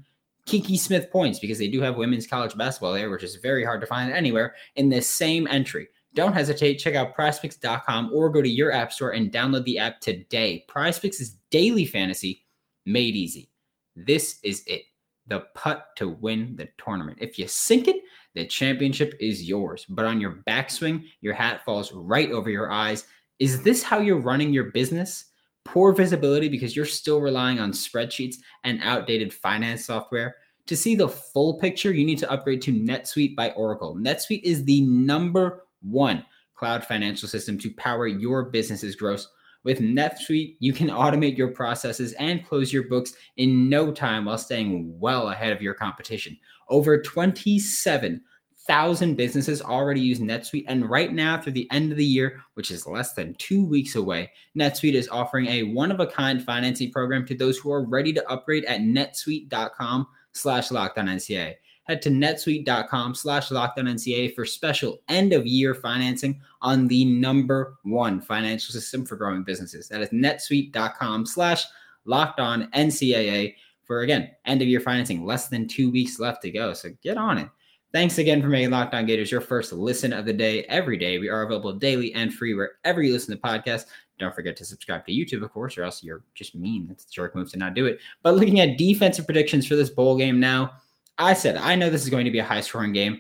Kiki 0.46 0.78
Smith 0.78 1.10
points 1.12 1.40
because 1.40 1.58
they 1.58 1.68
do 1.68 1.82
have 1.82 1.96
women's 1.96 2.28
college 2.28 2.56
basketball 2.56 2.94
there, 2.94 3.10
which 3.10 3.24
is 3.24 3.38
very 3.38 3.64
hard 3.64 3.82
to 3.82 3.88
find 3.88 4.12
anywhere 4.12 4.56
in 4.76 4.90
this 4.90 5.10
same 5.10 5.48
entry. 5.48 5.88
Don't 6.14 6.34
hesitate. 6.34 6.76
Check 6.76 6.96
out 6.96 7.16
prizepicks.com 7.16 8.12
or 8.14 8.30
go 8.30 8.42
to 8.42 8.50
your 8.50 8.72
app 8.72 8.94
store 8.94 9.12
and 9.12 9.32
download 9.32 9.64
the 9.64 9.80
app 9.80 10.00
today. 10.00 10.64
Prizepicks 10.70 11.20
is 11.20 11.38
daily 11.50 11.86
fantasy 11.86 12.46
made 12.86 13.16
easy. 13.16 13.50
This 13.96 14.40
is 14.44 14.64
it 14.68 14.84
the 15.28 15.42
putt 15.56 15.88
to 15.98 16.10
win 16.10 16.56
the 16.56 16.68
tournament. 16.78 17.18
If 17.22 17.40
you 17.40 17.48
sink 17.48 17.88
it, 17.88 17.98
the 18.36 18.46
championship 18.46 19.16
is 19.20 19.48
yours. 19.48 19.86
But 19.88 20.06
on 20.06 20.20
your 20.20 20.44
backswing, 20.48 21.06
your 21.22 21.34
hat 21.34 21.64
falls 21.64 21.92
right 21.94 22.32
over 22.32 22.50
your 22.50 22.72
eyes. 22.72 23.06
Is 23.40 23.62
this 23.64 23.84
how 23.84 24.00
you're 24.00 24.20
running 24.20 24.54
your 24.54 24.72
business? 24.72 25.26
Poor 25.66 25.94
visibility 25.94 26.50
because 26.50 26.76
you're 26.76 26.86
still 26.86 27.22
relying 27.22 27.60
on 27.60 27.72
spreadsheets 27.72 28.36
and 28.64 28.82
outdated 28.84 29.34
finance 29.34 29.86
software. 29.86 30.36
To 30.68 30.78
see 30.78 30.96
the 30.96 31.10
full 31.10 31.60
picture, 31.60 31.94
you 31.94 32.06
need 32.06 32.20
to 32.20 32.32
upgrade 32.32 32.62
to 32.64 32.74
NetSuite 32.74 33.36
by 33.36 33.52
Oracle. 33.52 33.96
NetSuite 33.96 34.44
is 34.44 34.64
the 34.64 34.82
number 34.82 35.66
one 35.82 36.26
cloud 36.56 36.86
financial 36.86 37.28
system 37.28 37.58
to 37.60 37.74
power 37.74 38.08
your 38.08 38.46
business's 38.46 38.96
growth 38.96 39.26
with 39.64 39.80
NetSuite, 39.80 40.58
you 40.60 40.74
can 40.74 40.90
automate 40.90 41.38
your 41.38 41.50
processes 41.50 42.14
and 42.14 42.46
close 42.46 42.74
your 42.74 42.84
books 42.84 43.14
in 43.38 43.70
no 43.70 43.92
time 43.92 44.26
while 44.26 44.38
staying 44.38 45.00
well 45.00 45.30
ahead 45.30 45.54
of 45.54 45.62
your 45.62 45.74
competition. 45.74 46.38
Over 46.70 47.02
27,000 47.02 49.16
businesses 49.16 49.62
already 49.62 50.02
use 50.02 50.20
NetSuite, 50.20 50.66
and 50.68 50.90
right 50.90 51.14
now, 51.14 51.40
through 51.40 51.54
the 51.54 51.70
end 51.72 51.92
of 51.92 51.98
the 51.98 52.06
year, 52.06 52.42
which 52.56 52.72
is 52.72 52.88
less 52.88 53.14
than 53.14 53.36
two 53.36 53.66
weeks 53.66 53.96
away, 53.96 54.32
NetSuite 54.58 54.96
is 54.96 55.10
offering 55.10 55.48
a 55.48 55.64
one-of-a-kind 55.64 56.44
financing 56.44 56.92
program 56.92 57.26
to 57.28 57.36
those 57.36 57.58
who 57.58 57.72
are 57.72 57.88
ready 57.88 58.12
to 58.14 58.30
upgrade 58.30 58.66
at 58.66 58.82
netsuite.com 58.82 60.08
slash 60.34 60.70
lockdownnca 60.70 61.54
head 61.84 62.02
to 62.02 62.10
netsuite.com 62.10 63.16
slash 63.16 63.50
lockdownnca 63.50 64.34
for 64.34 64.46
special 64.46 65.02
end 65.10 65.34
of 65.34 65.46
year 65.46 65.74
financing 65.74 66.40
on 66.62 66.88
the 66.88 67.06
number 67.06 67.76
one 67.84 68.22
financial 68.22 68.72
system 68.72 69.06
for 69.06 69.16
growing 69.16 69.44
businesses. 69.44 69.88
That 69.90 70.02
is 70.02 70.10
netsuite.com 70.10 71.26
slash 71.26 71.66
lockdownnca 72.08 73.56
for 73.86 74.02
again 74.02 74.32
end 74.46 74.62
of 74.62 74.68
year 74.68 74.80
financing. 74.80 75.26
Less 75.26 75.50
than 75.50 75.68
two 75.68 75.92
weeks 75.92 76.20
left 76.20 76.42
to 76.44 76.52
go. 76.52 76.74
So 76.74 76.90
get 77.02 77.18
on 77.18 77.38
it. 77.38 77.50
Thanks 77.92 78.18
again 78.18 78.42
for 78.42 78.48
making 78.48 78.72
Locked 78.72 78.96
On 78.96 79.06
Gators 79.06 79.32
your 79.32 79.40
first 79.40 79.72
listen 79.72 80.14
of 80.14 80.26
the 80.26 80.34
day 80.34 80.64
every 80.64 80.98
day. 80.98 81.20
We 81.20 81.30
are 81.30 81.44
available 81.44 81.74
daily 81.74 82.12
and 82.16 82.34
free 82.34 82.56
wherever 82.56 83.04
you 83.04 83.14
listen 83.14 83.36
to 83.36 83.42
podcasts. 83.42 83.86
Don't 84.18 84.34
forget 84.34 84.58
to 84.58 84.66
subscribe 84.66 85.06
to 85.06 85.12
YouTube, 85.12 85.44
of 85.44 85.52
course, 85.52 85.78
or 85.78 85.84
else 85.84 86.04
you're 86.04 86.24
just 86.34 86.56
mean. 86.56 86.88
That's 86.88 87.06
a 87.06 87.12
jerk 87.12 87.36
move 87.36 87.52
to 87.52 87.60
not 87.60 87.76
do 87.76 87.86
it. 87.86 88.00
But 88.24 88.36
looking 88.36 88.60
at 88.62 88.80
defensive 88.80 89.26
predictions 89.26 89.68
for 89.68 89.76
this 89.76 89.92
bowl 89.92 90.18
game 90.18 90.40
now, 90.40 90.72
I 91.18 91.34
said 91.34 91.58
I 91.58 91.76
know 91.76 91.90
this 91.90 92.04
is 92.04 92.10
going 92.10 92.26
to 92.26 92.32
be 92.32 92.40
a 92.40 92.44
high 92.44 92.62
scoring 92.62 92.94
game. 92.94 93.20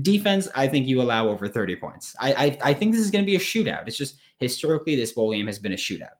Defense, 0.00 0.48
I 0.54 0.68
think 0.68 0.86
you 0.86 1.02
allow 1.02 1.28
over 1.28 1.48
30 1.48 1.76
points. 1.76 2.14
I, 2.20 2.32
I, 2.32 2.58
I 2.70 2.74
think 2.74 2.92
this 2.92 3.00
is 3.00 3.10
going 3.10 3.24
to 3.24 3.30
be 3.30 3.36
a 3.36 3.40
shootout. 3.40 3.86
It's 3.86 3.96
just 3.96 4.16
historically 4.38 4.94
this 4.94 5.12
bowl 5.12 5.32
game 5.32 5.46
has 5.46 5.58
been 5.58 5.72
a 5.72 5.76
shootout. 5.76 6.14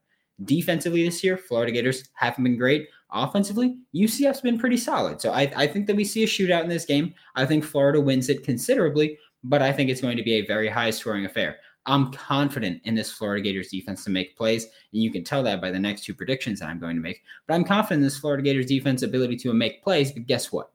Defensively 0.44 1.04
this 1.04 1.22
year, 1.22 1.36
Florida 1.36 1.70
Gators 1.70 2.08
haven't 2.14 2.42
been 2.42 2.58
great. 2.58 2.88
Offensively, 3.12 3.76
UCF's 3.94 4.40
been 4.40 4.58
pretty 4.58 4.76
solid. 4.76 5.20
So 5.20 5.30
I, 5.30 5.52
I 5.54 5.66
think 5.66 5.86
that 5.86 5.96
we 5.96 6.04
see 6.04 6.24
a 6.24 6.26
shootout 6.26 6.64
in 6.64 6.68
this 6.68 6.84
game. 6.84 7.14
I 7.36 7.46
think 7.46 7.64
Florida 7.64 8.00
wins 8.00 8.28
it 8.28 8.42
considerably, 8.42 9.16
but 9.44 9.62
I 9.62 9.72
think 9.72 9.90
it's 9.90 10.00
going 10.00 10.16
to 10.16 10.22
be 10.22 10.34
a 10.34 10.46
very 10.46 10.68
high 10.68 10.90
scoring 10.90 11.24
affair. 11.24 11.58
I'm 11.86 12.12
confident 12.12 12.80
in 12.84 12.94
this 12.94 13.10
Florida 13.10 13.42
Gators 13.42 13.68
defense 13.68 14.04
to 14.04 14.10
make 14.10 14.36
plays, 14.36 14.64
and 14.64 15.02
you 15.02 15.10
can 15.10 15.24
tell 15.24 15.42
that 15.42 15.60
by 15.60 15.70
the 15.70 15.80
next 15.80 16.04
two 16.04 16.14
predictions 16.14 16.60
that 16.60 16.68
I'm 16.68 16.78
going 16.78 16.96
to 16.96 17.02
make. 17.02 17.22
But 17.46 17.54
I'm 17.54 17.64
confident 17.64 17.98
in 17.98 18.04
this 18.04 18.18
Florida 18.18 18.42
Gators 18.42 18.66
defense 18.66 19.02
ability 19.02 19.36
to 19.38 19.52
make 19.52 19.82
plays. 19.82 20.12
But 20.12 20.26
guess 20.26 20.52
what? 20.52 20.71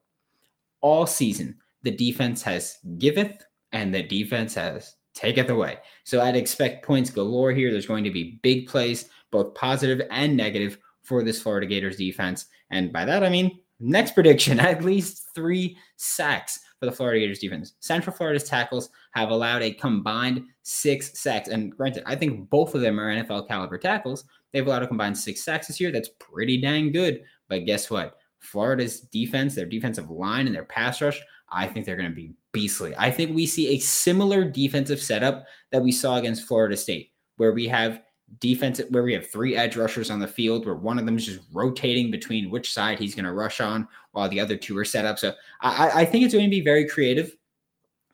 All 0.82 1.06
season, 1.06 1.56
the 1.84 1.92
defense 1.92 2.42
has 2.44 2.78
giveth 2.98 3.44
and 3.72 3.94
the 3.94 4.04
defense 4.04 4.56
has 4.56 4.96
taketh 5.14 5.50
away. 5.50 5.78
So 6.04 6.22
I'd 6.22 6.36
expect 6.36 6.86
points 6.86 7.10
galore 7.10 7.52
here. 7.52 7.72
There's 7.72 7.86
going 7.86 8.04
to 8.04 8.12
be 8.12 8.40
big 8.44 8.68
plays, 8.68 9.10
both 9.32 9.56
positive 9.56 10.02
and 10.12 10.38
negative, 10.38 10.78
for 11.08 11.24
this 11.24 11.42
Florida 11.42 11.66
Gators 11.66 11.96
defense. 11.96 12.48
And 12.70 12.92
by 12.92 13.06
that, 13.06 13.24
I 13.24 13.30
mean, 13.30 13.60
next 13.80 14.12
prediction 14.12 14.60
at 14.60 14.84
least 14.84 15.30
three 15.34 15.78
sacks 15.96 16.60
for 16.80 16.86
the 16.86 16.92
Florida 16.92 17.22
Gators 17.22 17.40
defense. 17.40 17.74
Central 17.80 18.16
Florida's 18.16 18.44
tackles 18.44 18.90
have 19.14 19.30
allowed 19.30 19.62
a 19.62 19.72
combined 19.72 20.44
six 20.64 21.18
sacks. 21.18 21.48
And 21.48 21.72
granted, 21.72 22.04
I 22.06 22.16
think 22.16 22.50
both 22.50 22.76
of 22.76 22.82
them 22.82 23.00
are 23.00 23.10
NFL 23.10 23.48
caliber 23.48 23.78
tackles. 23.78 24.26
They've 24.52 24.68
allowed 24.68 24.84
a 24.84 24.88
combined 24.88 25.18
six 25.18 25.44
sacks 25.44 25.68
this 25.68 25.80
year. 25.80 25.92
That's 25.92 26.10
pretty 26.20 26.60
dang 26.60 26.92
good. 26.92 27.24
But 27.48 27.66
guess 27.66 27.90
what? 27.90 28.18
Florida's 28.40 29.02
defense, 29.02 29.56
their 29.56 29.66
defensive 29.66 30.10
line, 30.10 30.46
and 30.48 30.56
their 30.56 30.66
pass 30.66 31.02
rush, 31.02 31.22
I 31.50 31.68
think 31.68 31.86
they're 31.86 31.96
going 31.96 32.10
to 32.10 32.16
be 32.16 32.34
beastly. 32.52 32.94
I 32.98 33.12
think 33.12 33.36
we 33.36 33.46
see 33.46 33.70
a 33.70 33.80
similar 33.80 34.44
defensive 34.44 35.02
setup 35.02 35.46
that 35.72 35.82
we 35.82 35.92
saw 35.92 36.18
against 36.18 36.48
Florida 36.48 36.76
State, 36.76 37.12
where 37.38 37.54
we 37.54 37.68
have 37.68 38.02
defense 38.40 38.82
where 38.90 39.04
we 39.04 39.14
have 39.14 39.30
three 39.30 39.56
edge 39.56 39.78
rushers 39.78 40.12
on 40.12 40.20
the 40.20 40.28
field 40.28 40.66
where 40.66 40.76
one 40.76 41.00
of 41.00 41.06
them 41.06 41.18
is 41.18 41.26
just 41.26 41.40
rotating 41.54 42.12
between 42.12 42.50
which 42.50 42.74
side 42.74 43.00
he's 43.00 43.16
going 43.16 43.26
to 43.26 43.32
rush 43.32 43.62
on 43.62 43.88
while 44.12 44.28
the 44.28 44.40
other 44.40 44.58
two 44.58 44.78
are 44.78 44.86
set 44.86 45.06
up. 45.06 45.18
So 45.18 45.34
I, 45.62 46.02
I 46.02 46.06
think 46.06 46.26
it's 46.26 46.34
going 46.34 46.46
to 46.46 46.52
be 46.52 46.62
very 46.62 46.88
creative. 46.88 47.36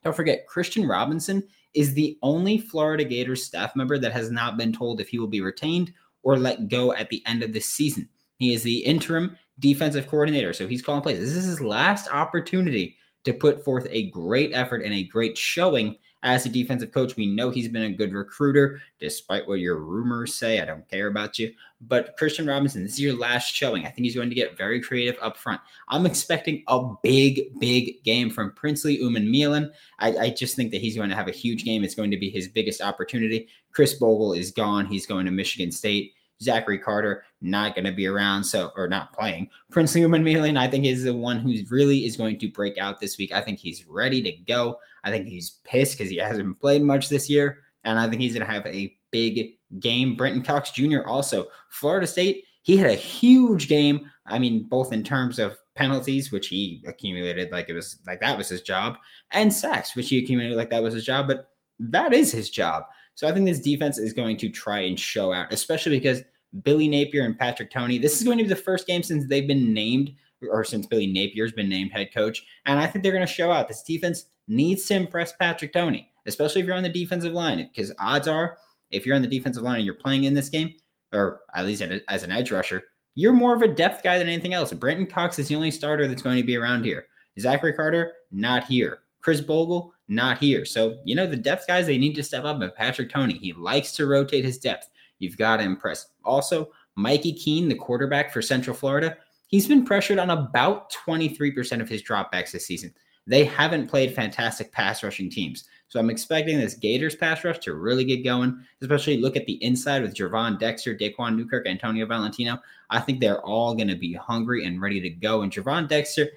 Don't 0.03 0.15
forget, 0.15 0.45
Christian 0.47 0.87
Robinson 0.87 1.43
is 1.73 1.93
the 1.93 2.17
only 2.21 2.59
Florida 2.59 3.03
Gators 3.03 3.43
staff 3.43 3.75
member 3.75 3.97
that 3.97 4.11
has 4.11 4.29
not 4.29 4.57
been 4.57 4.71
told 4.71 5.01
if 5.01 5.09
he 5.09 5.17
will 5.17 5.27
be 5.27 5.41
retained 5.41 5.91
or 6.21 6.37
let 6.37 6.69
go 6.69 6.93
at 6.93 7.09
the 7.09 7.23
end 7.25 7.41
of 7.41 7.53
the 7.53 7.59
season. 7.59 8.07
He 8.37 8.53
is 8.53 8.61
the 8.61 8.79
interim 8.79 9.35
defensive 9.59 10.07
coordinator, 10.07 10.53
so 10.53 10.67
he's 10.67 10.81
calling 10.81 11.01
plays. 11.01 11.19
This 11.19 11.35
is 11.35 11.45
his 11.45 11.61
last 11.61 12.09
opportunity 12.11 12.97
to 13.23 13.33
put 13.33 13.63
forth 13.63 13.87
a 13.89 14.09
great 14.09 14.51
effort 14.53 14.83
and 14.83 14.93
a 14.93 15.03
great 15.03 15.37
showing 15.37 15.95
as 16.23 16.45
a 16.45 16.49
defensive 16.49 16.91
coach. 16.91 17.15
We 17.15 17.27
know 17.27 17.49
he's 17.49 17.67
been 17.67 17.83
a 17.83 17.91
good 17.91 18.13
recruiter, 18.13 18.81
despite 18.99 19.47
what 19.47 19.59
your 19.59 19.77
rumors 19.77 20.33
say. 20.33 20.61
I 20.61 20.65
don't 20.65 20.89
care 20.89 21.07
about 21.07 21.37
you. 21.37 21.53
But 21.81 22.15
Christian 22.17 22.47
Robinson, 22.47 22.83
this 22.83 22.93
is 22.93 23.01
your 23.01 23.17
last 23.17 23.53
showing. 23.53 23.85
I 23.85 23.89
think 23.89 24.05
he's 24.05 24.15
going 24.15 24.29
to 24.29 24.35
get 24.35 24.57
very 24.57 24.81
creative 24.81 25.17
up 25.21 25.37
front. 25.37 25.61
I'm 25.89 26.05
expecting 26.05 26.63
a 26.67 26.93
big, 27.03 27.59
big 27.59 28.03
game 28.03 28.29
from 28.29 28.53
Princely 28.53 28.97
Umanmielen. 28.99 29.71
I, 29.99 30.17
I 30.17 30.29
just 30.29 30.55
think 30.55 30.71
that 30.71 30.81
he's 30.81 30.95
going 30.95 31.09
to 31.09 31.15
have 31.15 31.27
a 31.27 31.31
huge 31.31 31.65
game. 31.65 31.83
It's 31.83 31.95
going 31.95 32.11
to 32.11 32.17
be 32.17 32.29
his 32.29 32.47
biggest 32.47 32.81
opportunity. 32.81 33.49
Khris 33.73 33.93
Bogle 33.95 34.33
is 34.33 34.51
gone. 34.51 34.85
He's 34.85 35.05
going 35.05 35.25
to 35.25 35.31
Michigan 35.31 35.71
State. 35.71 36.13
Zachary 36.41 36.77
Carter 36.77 37.23
not 37.43 37.75
going 37.75 37.85
to 37.85 37.91
be 37.91 38.07
around, 38.07 38.43
so 38.43 38.71
or 38.75 38.87
not 38.87 39.13
playing. 39.13 39.49
Prince 39.69 39.93
Umanmielen, 39.93 40.57
I 40.57 40.67
think, 40.67 40.85
is 40.85 41.03
the 41.03 41.13
one 41.13 41.39
who 41.39 41.53
really 41.69 42.05
is 42.05 42.17
going 42.17 42.39
to 42.39 42.47
break 42.47 42.77
out 42.77 42.99
this 42.99 43.17
week. 43.17 43.31
I 43.33 43.41
think 43.41 43.59
he's 43.59 43.85
ready 43.85 44.21
to 44.23 44.31
go. 44.31 44.79
I 45.03 45.11
think 45.11 45.27
he's 45.27 45.59
pissed 45.65 45.97
because 45.97 46.09
he 46.09 46.17
hasn't 46.17 46.59
played 46.59 46.81
much 46.81 47.09
this 47.09 47.29
year, 47.29 47.59
and 47.83 47.99
I 47.99 48.09
think 48.09 48.21
he's 48.21 48.33
going 48.33 48.45
to 48.45 48.51
have 48.51 48.65
a 48.65 48.95
big 49.11 49.57
game. 49.79 50.15
Brenton 50.15 50.41
Cox 50.41 50.71
Jr. 50.71 51.01
also 51.05 51.47
Florida 51.69 52.07
State. 52.07 52.45
He 52.63 52.77
had 52.77 52.89
a 52.89 52.95
huge 52.95 53.67
game. 53.67 54.09
I 54.25 54.39
mean, 54.39 54.63
both 54.63 54.93
in 54.93 55.03
terms 55.03 55.37
of 55.37 55.57
penalties, 55.75 56.31
which 56.31 56.47
he 56.47 56.81
accumulated 56.87 57.51
like 57.51 57.67
it 57.67 57.73
was 57.73 57.99
like 58.07 58.21
that 58.21 58.37
was 58.37 58.47
his 58.47 58.61
job, 58.61 58.95
and 59.31 59.53
sacks, 59.53 59.95
which 59.95 60.09
he 60.09 60.19
accumulated 60.19 60.57
like 60.57 60.69
that 60.69 60.81
was 60.81 60.93
his 60.93 61.05
job. 61.05 61.27
But 61.27 61.49
that 61.79 62.13
is 62.13 62.31
his 62.31 62.49
job. 62.49 62.83
So 63.15 63.27
I 63.27 63.31
think 63.31 63.45
this 63.45 63.59
defense 63.59 63.97
is 63.97 64.13
going 64.13 64.37
to 64.37 64.49
try 64.49 64.79
and 64.79 64.99
show 64.99 65.33
out, 65.33 65.51
especially 65.51 65.99
because 65.99 66.23
Billy 66.61 66.87
Napier 66.87 67.25
and 67.25 67.37
Patrick 67.37 67.71
Toney. 67.71 67.97
This 67.97 68.17
is 68.17 68.23
going 68.23 68.37
to 68.37 68.43
be 68.43 68.49
the 68.49 68.55
first 68.55 68.85
game 68.85 69.01
since 69.01 69.25
they've 69.27 69.47
been 69.47 69.73
named, 69.73 70.13
or 70.51 70.63
since 70.63 70.85
Billy 70.85 71.07
Napier's 71.07 71.51
been 71.51 71.69
named 71.69 71.91
head 71.91 72.13
coach. 72.13 72.45
And 72.65 72.79
I 72.79 72.85
think 72.85 73.03
they're 73.03 73.11
going 73.11 73.25
to 73.25 73.33
show 73.33 73.51
out. 73.51 73.67
This 73.67 73.83
defense 73.83 74.25
needs 74.47 74.85
to 74.85 74.95
impress 74.95 75.33
Patrick 75.33 75.73
Toney, 75.73 76.11
especially 76.25 76.61
if 76.61 76.67
you're 76.67 76.75
on 76.75 76.83
the 76.83 76.89
defensive 76.89 77.33
line, 77.33 77.69
because 77.73 77.91
odds 77.99 78.27
are, 78.27 78.57
if 78.91 79.05
you're 79.05 79.15
on 79.15 79.21
the 79.21 79.27
defensive 79.27 79.63
line 79.63 79.77
and 79.77 79.85
you're 79.85 79.95
playing 79.95 80.25
in 80.25 80.33
this 80.33 80.49
game, 80.49 80.73
or 81.11 81.41
at 81.55 81.65
least 81.65 81.81
as 81.81 82.23
an 82.23 82.31
edge 82.31 82.51
rusher, 82.51 82.83
you're 83.15 83.33
more 83.33 83.55
of 83.55 83.61
a 83.61 83.67
depth 83.67 84.03
guy 84.03 84.17
than 84.17 84.27
anything 84.27 84.53
else. 84.53 84.73
Brenton 84.73 85.05
Cox 85.05 85.39
is 85.39 85.47
the 85.47 85.55
only 85.55 85.71
starter 85.71 86.07
that's 86.07 86.21
going 86.21 86.37
to 86.37 86.43
be 86.43 86.57
around 86.57 86.83
here. 86.83 87.05
Zachary 87.39 87.73
Carter, 87.73 88.13
not 88.31 88.65
here. 88.65 88.99
Khris 89.21 89.41
Bogle, 89.41 89.93
not 90.07 90.37
here. 90.37 90.65
So, 90.65 90.97
you 91.05 91.15
know, 91.15 91.25
the 91.25 91.37
depth 91.37 91.65
guys, 91.65 91.85
they 91.85 91.97
need 91.97 92.15
to 92.15 92.23
step 92.23 92.43
up. 92.43 92.61
And 92.61 92.75
Patrick 92.75 93.09
Toney, 93.09 93.37
he 93.37 93.53
likes 93.53 93.93
to 93.93 94.05
rotate 94.05 94.43
his 94.43 94.57
depth. 94.57 94.89
You've 95.19 95.37
got 95.37 95.57
to 95.57 95.63
impress. 95.63 96.07
Also, 96.23 96.71
Mikey 96.95 97.33
Keene, 97.33 97.69
the 97.69 97.75
quarterback 97.75 98.31
for 98.31 98.41
Central 98.41 98.75
Florida, 98.75 99.17
he's 99.47 99.67
been 99.67 99.85
pressured 99.85 100.19
on 100.19 100.29
about 100.29 100.91
23% 100.91 101.81
of 101.81 101.89
his 101.89 102.03
dropbacks 102.03 102.51
this 102.51 102.65
season. 102.65 102.93
They 103.25 103.45
haven't 103.45 103.87
played 103.87 104.13
fantastic 104.13 104.71
pass 104.71 105.03
rushing 105.03 105.29
teams. 105.29 105.65
So 105.87 105.99
I'm 105.99 106.09
expecting 106.09 106.57
this 106.57 106.73
Gators 106.73 107.15
pass 107.15 107.43
rush 107.43 107.59
to 107.59 107.75
really 107.75 108.03
get 108.03 108.23
going, 108.23 108.59
especially 108.81 109.21
look 109.21 109.37
at 109.37 109.45
the 109.45 109.63
inside 109.63 110.01
with 110.01 110.15
Gervon 110.15 110.59
Dexter, 110.59 110.95
Daquan 110.95 111.37
Newkirk, 111.37 111.67
Antonio 111.67 112.05
Valentino. 112.05 112.59
I 112.89 112.99
think 112.99 113.19
they're 113.21 113.41
all 113.41 113.75
going 113.75 113.87
to 113.87 113.95
be 113.95 114.13
hungry 114.13 114.65
and 114.65 114.81
ready 114.81 114.99
to 115.01 115.09
go. 115.09 115.43
And 115.43 115.51
Gervon 115.51 115.87
Dexter, 115.87 116.29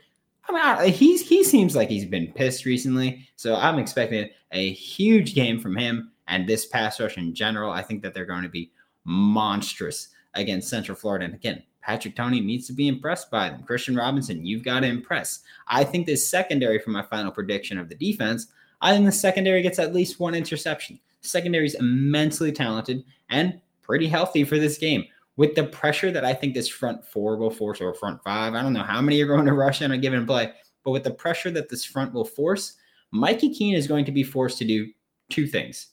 I 0.48 0.84
mean, 0.84 0.92
he's 0.92 1.26
he 1.26 1.42
seems 1.42 1.74
like 1.74 1.88
he's 1.88 2.04
been 2.04 2.32
pissed 2.32 2.64
recently. 2.64 3.28
So 3.34 3.56
I'm 3.56 3.78
expecting 3.78 4.28
a 4.52 4.72
huge 4.72 5.34
game 5.34 5.58
from 5.58 5.76
him 5.76 6.12
and 6.28 6.46
this 6.46 6.66
pass 6.66 7.00
rush 7.00 7.18
in 7.18 7.34
general. 7.34 7.70
I 7.70 7.82
think 7.82 8.02
that 8.02 8.14
they're 8.14 8.24
going 8.26 8.42
to 8.42 8.48
be 8.48 8.70
monstrous 9.04 10.08
against 10.34 10.68
Central 10.68 10.96
Florida. 10.96 11.24
And 11.24 11.34
again, 11.34 11.62
Patrick 11.82 12.16
Toney 12.16 12.40
needs 12.40 12.66
to 12.66 12.72
be 12.72 12.88
impressed 12.88 13.30
by 13.30 13.48
them. 13.48 13.62
Christian 13.62 13.94
Robinson, 13.94 14.44
you've 14.44 14.64
got 14.64 14.80
to 14.80 14.88
impress. 14.88 15.40
I 15.68 15.84
think 15.84 16.06
this 16.06 16.28
secondary 16.28 16.80
for 16.80 16.90
my 16.90 17.02
final 17.02 17.30
prediction 17.30 17.78
of 17.78 17.88
the 17.88 17.94
defense, 17.94 18.48
I 18.80 18.92
think 18.92 19.06
the 19.06 19.12
secondary 19.12 19.62
gets 19.62 19.78
at 19.78 19.94
least 19.94 20.18
one 20.18 20.34
interception. 20.34 20.98
Secondary 21.20 21.66
is 21.66 21.76
immensely 21.76 22.52
talented 22.52 23.04
and 23.30 23.60
pretty 23.82 24.08
healthy 24.08 24.44
for 24.44 24.58
this 24.58 24.78
game. 24.78 25.04
With 25.36 25.54
the 25.54 25.64
pressure 25.64 26.10
that 26.10 26.24
I 26.24 26.32
think 26.34 26.54
this 26.54 26.68
front 26.68 27.04
four 27.04 27.36
will 27.36 27.50
force, 27.50 27.80
or 27.80 27.94
front 27.94 28.22
five, 28.24 28.54
I 28.54 28.62
don't 28.62 28.72
know 28.72 28.82
how 28.82 29.00
many 29.00 29.20
are 29.22 29.26
going 29.26 29.46
to 29.46 29.52
rush 29.52 29.82
on 29.82 29.92
a 29.92 29.98
given 29.98 30.26
play, 30.26 30.50
but 30.82 30.90
with 30.90 31.04
the 31.04 31.10
pressure 31.10 31.50
that 31.50 31.68
this 31.68 31.84
front 31.84 32.12
will 32.12 32.24
force, 32.24 32.74
Mikey 33.12 33.52
Keene 33.54 33.74
is 33.74 33.86
going 33.86 34.04
to 34.06 34.12
be 34.12 34.22
forced 34.22 34.58
to 34.58 34.64
do 34.64 34.90
two 35.28 35.46
things. 35.46 35.88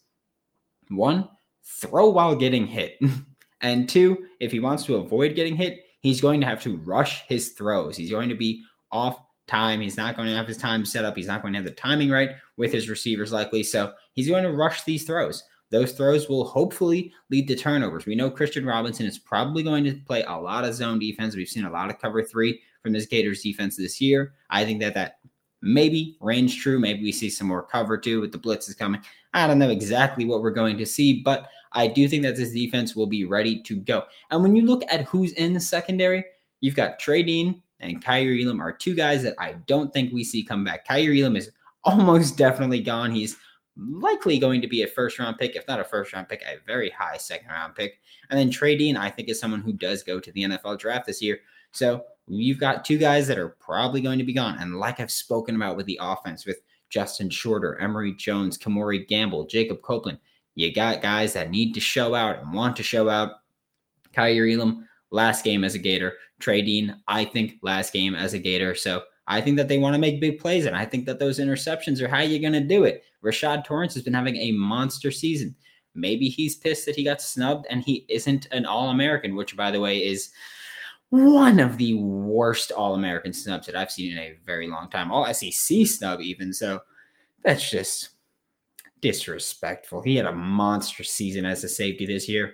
One, 0.96 1.30
throw 1.64 2.10
while 2.10 2.36
getting 2.36 2.68
hit. 2.68 3.00
and 3.62 3.88
two, 3.88 4.26
if 4.40 4.52
he 4.52 4.60
wants 4.60 4.86
to 4.86 4.96
avoid 4.96 5.36
getting 5.36 5.56
hit, 5.56 5.80
he's 6.00 6.22
going 6.22 6.42
to 6.42 6.48
have 6.48 6.62
to 6.64 6.78
rush 6.78 7.24
his 7.28 7.50
throws. 7.50 7.98
He's 7.98 8.12
going 8.12 8.30
to 8.30 8.36
be 8.36 8.64
off 8.92 9.18
time. 9.48 9.82
He's 9.82 9.98
not 9.98 10.16
going 10.16 10.30
to 10.30 10.36
have 10.36 10.48
his 10.48 10.58
time 10.58 10.86
set 10.86 11.06
up. 11.06 11.16
He's 11.16 11.28
not 11.28 11.42
going 11.42 11.54
to 11.54 11.60
have 11.60 11.66
the 11.66 11.72
timing 11.72 12.10
right 12.10 12.32
with 12.58 12.72
his 12.72 12.90
receivers, 12.90 13.32
likely. 13.32 13.64
So 13.64 13.94
he's 14.14 14.28
going 14.28 14.44
to 14.44 14.52
rush 14.52 14.84
these 14.84 15.04
throws. 15.04 15.44
Those 15.72 15.94
throws 15.94 16.30
will 16.30 16.46
hopefully 16.46 17.12
lead 17.32 17.48
to 17.48 17.56
turnovers. 17.56 18.06
We 18.06 18.16
know 18.16 18.30
Christian 18.30 18.66
Robinson 18.66 19.08
is 19.08 19.18
probably 19.18 19.64
going 19.64 19.84
to 19.86 20.00
play 20.06 20.22
a 20.24 20.40
lot 20.40 20.66
of 20.66 20.76
zone 20.76 21.00
defense. 21.00 21.36
We've 21.36 21.48
seen 21.48 21.66
a 21.66 21.72
lot 21.72 21.90
of 21.90 22.00
cover 22.00 22.24
three 22.24 22.62
from 22.84 22.94
this 22.94 23.08
Gators 23.08 23.42
defense 23.42 23.76
this 23.76 24.00
year. 24.00 24.34
I 24.52 24.66
think 24.66 24.82
that 24.82 24.94
that 24.94 25.16
maybe 25.64 26.18
range 26.20 26.62
true. 26.62 26.78
Maybe 26.78 27.02
we 27.02 27.12
see 27.12 27.30
some 27.30 27.48
more 27.48 27.64
cover 27.64 27.98
two 27.98 28.20
with 28.22 28.32
the 28.32 28.38
blitzes 28.38 28.78
coming. 28.78 29.02
I 29.34 29.48
don't 29.48 29.60
know 29.60 29.70
exactly 29.70 30.26
what 30.26 30.42
we're 30.42 30.52
going 30.52 30.78
to 30.78 30.86
see, 30.86 31.22
but 31.24 31.48
I 31.72 31.88
do 31.88 32.08
think 32.08 32.24
that 32.24 32.36
this 32.36 32.52
defense 32.52 32.96
will 32.96 33.08
be 33.08 33.26
ready 33.26 33.62
to 33.64 33.78
go. 33.78 34.04
And 34.30 34.44
when 34.44 34.56
you 34.56 34.66
look 34.66 34.84
at 34.90 35.06
who's 35.06 35.32
in 35.34 35.54
the 35.54 35.60
secondary, 35.60 36.26
you've 36.60 36.76
got 36.76 37.00
Trey 37.00 37.24
Dean 37.24 37.62
and 37.80 38.04
Kaiir 38.04 38.38
Elam 38.44 38.62
are 38.62 38.74
two 38.74 38.94
guys 38.94 39.24
that 39.24 39.36
I 39.40 39.54
don't 39.66 39.92
think 39.94 40.14
we 40.14 40.24
see 40.24 40.44
come 40.44 40.64
back. 40.64 40.86
Kaiir 40.88 41.18
Elam 41.18 41.36
is 41.36 41.50
almost 41.86 42.38
definitely 42.38 42.82
gone. 42.82 43.12
He's 43.12 43.38
likely 43.76 44.38
going 44.38 44.62
to 44.62 44.68
be 44.68 44.84
a 44.84 44.88
first 44.88 45.18
round 45.18 45.38
pick, 45.38 45.56
if 45.56 45.68
not 45.68 45.80
a 45.80 45.84
first 45.84 46.14
round 46.14 46.30
pick, 46.30 46.42
a 46.44 46.58
very 46.68 46.90
high 46.90 47.18
second 47.18 47.50
round 47.50 47.76
pick. 47.76 48.00
And 48.30 48.40
then 48.40 48.52
Trey 48.52 48.76
Dean, 48.76 48.98
I 48.98 49.10
think, 49.10 49.30
is 49.30 49.40
someone 49.40 49.62
who 49.62 49.74
does 49.74 50.04
go 50.04 50.20
to 50.20 50.32
the 50.32 50.44
NFL 50.44 50.80
draft 50.80 51.08
this 51.08 51.22
year. 51.22 51.40
So 51.72 52.06
you've 52.28 52.60
got 52.60 52.86
two 52.86 52.98
guys 52.98 53.28
that 53.28 53.38
are 53.38 53.50
probably 53.60 54.02
going 54.02 54.20
to 54.20 54.24
be 54.24 54.34
gone. 54.34 54.58
And 54.60 54.80
like 54.80 55.00
I've 55.00 55.12
spoken 55.12 55.56
about 55.56 55.78
with 55.78 55.86
the 55.86 56.00
offense, 56.02 56.46
with 56.46 56.62
Justin 56.90 57.30
Shorter, 57.30 57.80
Emory 57.80 58.14
Jones, 58.14 58.58
Kemore 58.58 59.08
Gamble, 59.08 59.46
Jacob 59.46 59.82
Copeland. 59.82 60.20
You 60.56 60.72
got 60.72 61.02
guys 61.02 61.34
that 61.34 61.50
need 61.50 61.74
to 61.74 61.80
show 61.80 62.14
out 62.14 62.40
and 62.40 62.54
want 62.54 62.76
to 62.78 62.84
show 62.84 63.10
out. 63.10 63.32
Kaiir 64.14 64.48
Elam, 64.48 64.88
last 65.10 65.44
game 65.44 65.64
as 65.64 65.74
a 65.74 65.80
Gator. 65.80 66.14
Trey 66.40 66.62
Dean, 66.62 67.02
I 67.08 67.26
think 67.26 67.56
last 67.62 67.94
game 67.94 68.14
as 68.14 68.34
a 68.34 68.40
Gator. 68.40 68.76
So 68.76 69.04
I 69.28 69.42
think 69.42 69.58
that 69.58 69.68
they 69.68 69.78
want 69.78 69.96
to 69.96 70.00
make 70.00 70.22
big 70.22 70.40
plays, 70.40 70.66
and 70.66 70.76
I 70.76 70.86
think 70.86 71.06
that 71.06 71.18
those 71.18 71.40
interceptions 71.40 72.02
are 72.02 72.08
how 72.08 72.20
you're 72.20 72.42
going 72.42 72.54
to 72.54 72.68
do 72.68 72.84
it. 72.84 73.04
Rashad 73.24 73.64
Torrence 73.64 73.94
has 73.94 74.04
been 74.04 74.14
having 74.14 74.36
a 74.36 74.52
monster 74.52 75.12
season. 75.12 75.56
Maybe 75.96 76.28
he's 76.28 76.56
pissed 76.56 76.86
that 76.86 76.96
he 76.96 77.04
got 77.04 77.22
snubbed 77.22 77.66
and 77.70 77.82
he 77.82 78.06
isn't 78.10 78.48
an 78.52 78.66
All 78.66 78.90
American, 78.90 79.36
which, 79.36 79.56
by 79.56 79.72
the 79.72 79.80
way, 79.80 80.00
is 80.00 80.32
one 81.10 81.60
of 81.60 81.78
the 81.78 81.96
worst 81.96 82.72
All 82.72 82.96
American 82.96 83.34
snubs 83.34 83.68
that 83.68 83.76
I've 83.76 83.92
seen 83.92 84.14
in 84.14 84.18
a 84.18 84.38
very 84.46 84.68
long 84.68 84.90
time. 84.90 85.12
All 85.12 85.32
SEC 85.34 85.86
snub, 85.86 86.22
even. 86.22 86.54
So 86.54 86.82
that's 87.44 87.70
just 87.70 88.10
disrespectful. 89.02 90.02
He 90.02 90.16
had 90.16 90.26
a 90.26 90.32
monster 90.32 91.04
season 91.04 91.46
as 91.46 91.64
a 91.64 91.70
safety 91.70 92.06
this 92.06 92.28
year. 92.28 92.54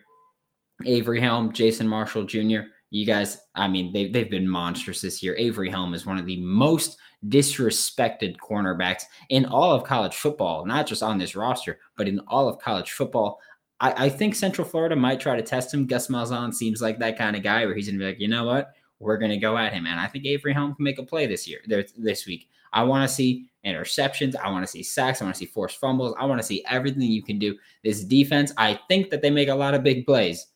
Avery 0.85 1.21
Helm, 1.21 1.51
Jason 1.53 1.87
Marshall 1.87 2.25
Jr., 2.25 2.61
you 2.91 3.05
guys, 3.05 3.39
I 3.53 3.67
mean, 3.67 3.93
they, 3.93 4.09
they've 4.09 4.31
been 4.31 4.47
monstrous 4.47 5.01
this 5.01 5.21
year. 5.21 5.35
Avery 5.37 5.69
Helm 5.69 5.93
is 5.93 6.05
one 6.05 6.17
of 6.17 6.25
the 6.25 6.41
most 6.41 6.97
disrespected 7.27 8.37
cornerbacks 8.37 9.03
in 9.29 9.45
all 9.45 9.73
of 9.73 9.83
college 9.83 10.15
football, 10.15 10.65
not 10.65 10.87
just 10.87 11.03
on 11.03 11.17
this 11.17 11.35
roster, 11.35 11.79
but 11.97 12.07
in 12.07 12.19
all 12.27 12.47
of 12.47 12.59
college 12.59 12.91
football. 12.91 13.39
I, 13.79 14.05
I 14.05 14.09
think 14.09 14.35
Central 14.35 14.67
Florida 14.67 14.95
might 14.95 15.19
try 15.19 15.35
to 15.35 15.41
test 15.41 15.73
him. 15.73 15.87
Gus 15.87 16.07
Malzahn 16.07 16.53
seems 16.53 16.81
like 16.81 16.99
that 16.99 17.17
kind 17.17 17.35
of 17.35 17.43
guy 17.43 17.65
where 17.65 17.75
he's 17.75 17.87
to 17.87 17.97
be 17.97 18.05
like, 18.05 18.19
you 18.19 18.27
know 18.27 18.45
what? 18.45 18.73
We're 18.99 19.17
to 19.17 19.37
go 19.37 19.57
at 19.57 19.73
him. 19.73 19.87
And 19.87 19.99
I 19.99 20.07
think 20.07 20.25
Avery 20.25 20.53
Helm 20.53 20.75
can 20.75 20.83
make 20.83 20.99
a 20.99 21.03
play 21.03 21.25
this 21.25 21.47
year, 21.47 21.61
this 21.67 22.25
week. 22.25 22.49
I 22.73 22.83
want 22.83 23.07
to 23.07 23.13
see 23.13 23.47
interceptions. 23.65 24.35
I 24.35 24.49
want 24.49 24.63
to 24.63 24.71
see 24.71 24.83
sacks. 24.83 25.21
I 25.21 25.25
want 25.25 25.35
to 25.35 25.39
see 25.39 25.45
forced 25.45 25.79
fumbles. 25.79 26.15
I 26.19 26.25
want 26.25 26.39
to 26.39 26.45
see 26.45 26.63
everything 26.69 27.03
you 27.03 27.23
can 27.23 27.39
do. 27.39 27.57
This 27.83 28.03
defense, 28.03 28.51
I 28.57 28.79
think 28.87 29.09
that 29.09 29.21
they 29.21 29.29
make 29.29 29.49
a 29.49 29.55
lot 29.55 29.73
of 29.73 29.83
big 29.83 30.05
plays, 30.05 30.47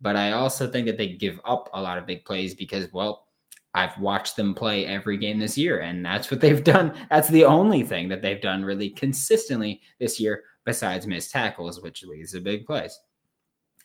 but 0.00 0.16
I 0.16 0.32
also 0.32 0.68
think 0.68 0.86
that 0.86 0.98
they 0.98 1.08
give 1.08 1.40
up 1.44 1.70
a 1.72 1.80
lot 1.80 1.98
of 1.98 2.06
big 2.06 2.24
plays 2.24 2.54
because, 2.54 2.92
well, 2.92 3.28
I've 3.74 3.96
watched 3.98 4.36
them 4.36 4.54
play 4.54 4.84
every 4.84 5.16
game 5.16 5.38
this 5.38 5.56
year, 5.56 5.80
and 5.80 6.04
that's 6.04 6.30
what 6.30 6.40
they've 6.40 6.62
done. 6.62 6.92
That's 7.08 7.28
the 7.28 7.44
only 7.44 7.82
thing 7.82 8.08
that 8.08 8.20
they've 8.20 8.40
done 8.40 8.64
really 8.64 8.90
consistently 8.90 9.80
this 9.98 10.20
year, 10.20 10.44
besides 10.64 11.06
missed 11.06 11.30
tackles, 11.30 11.80
which 11.80 12.04
leads 12.04 12.32
to 12.32 12.40
big 12.40 12.66
plays. 12.66 12.98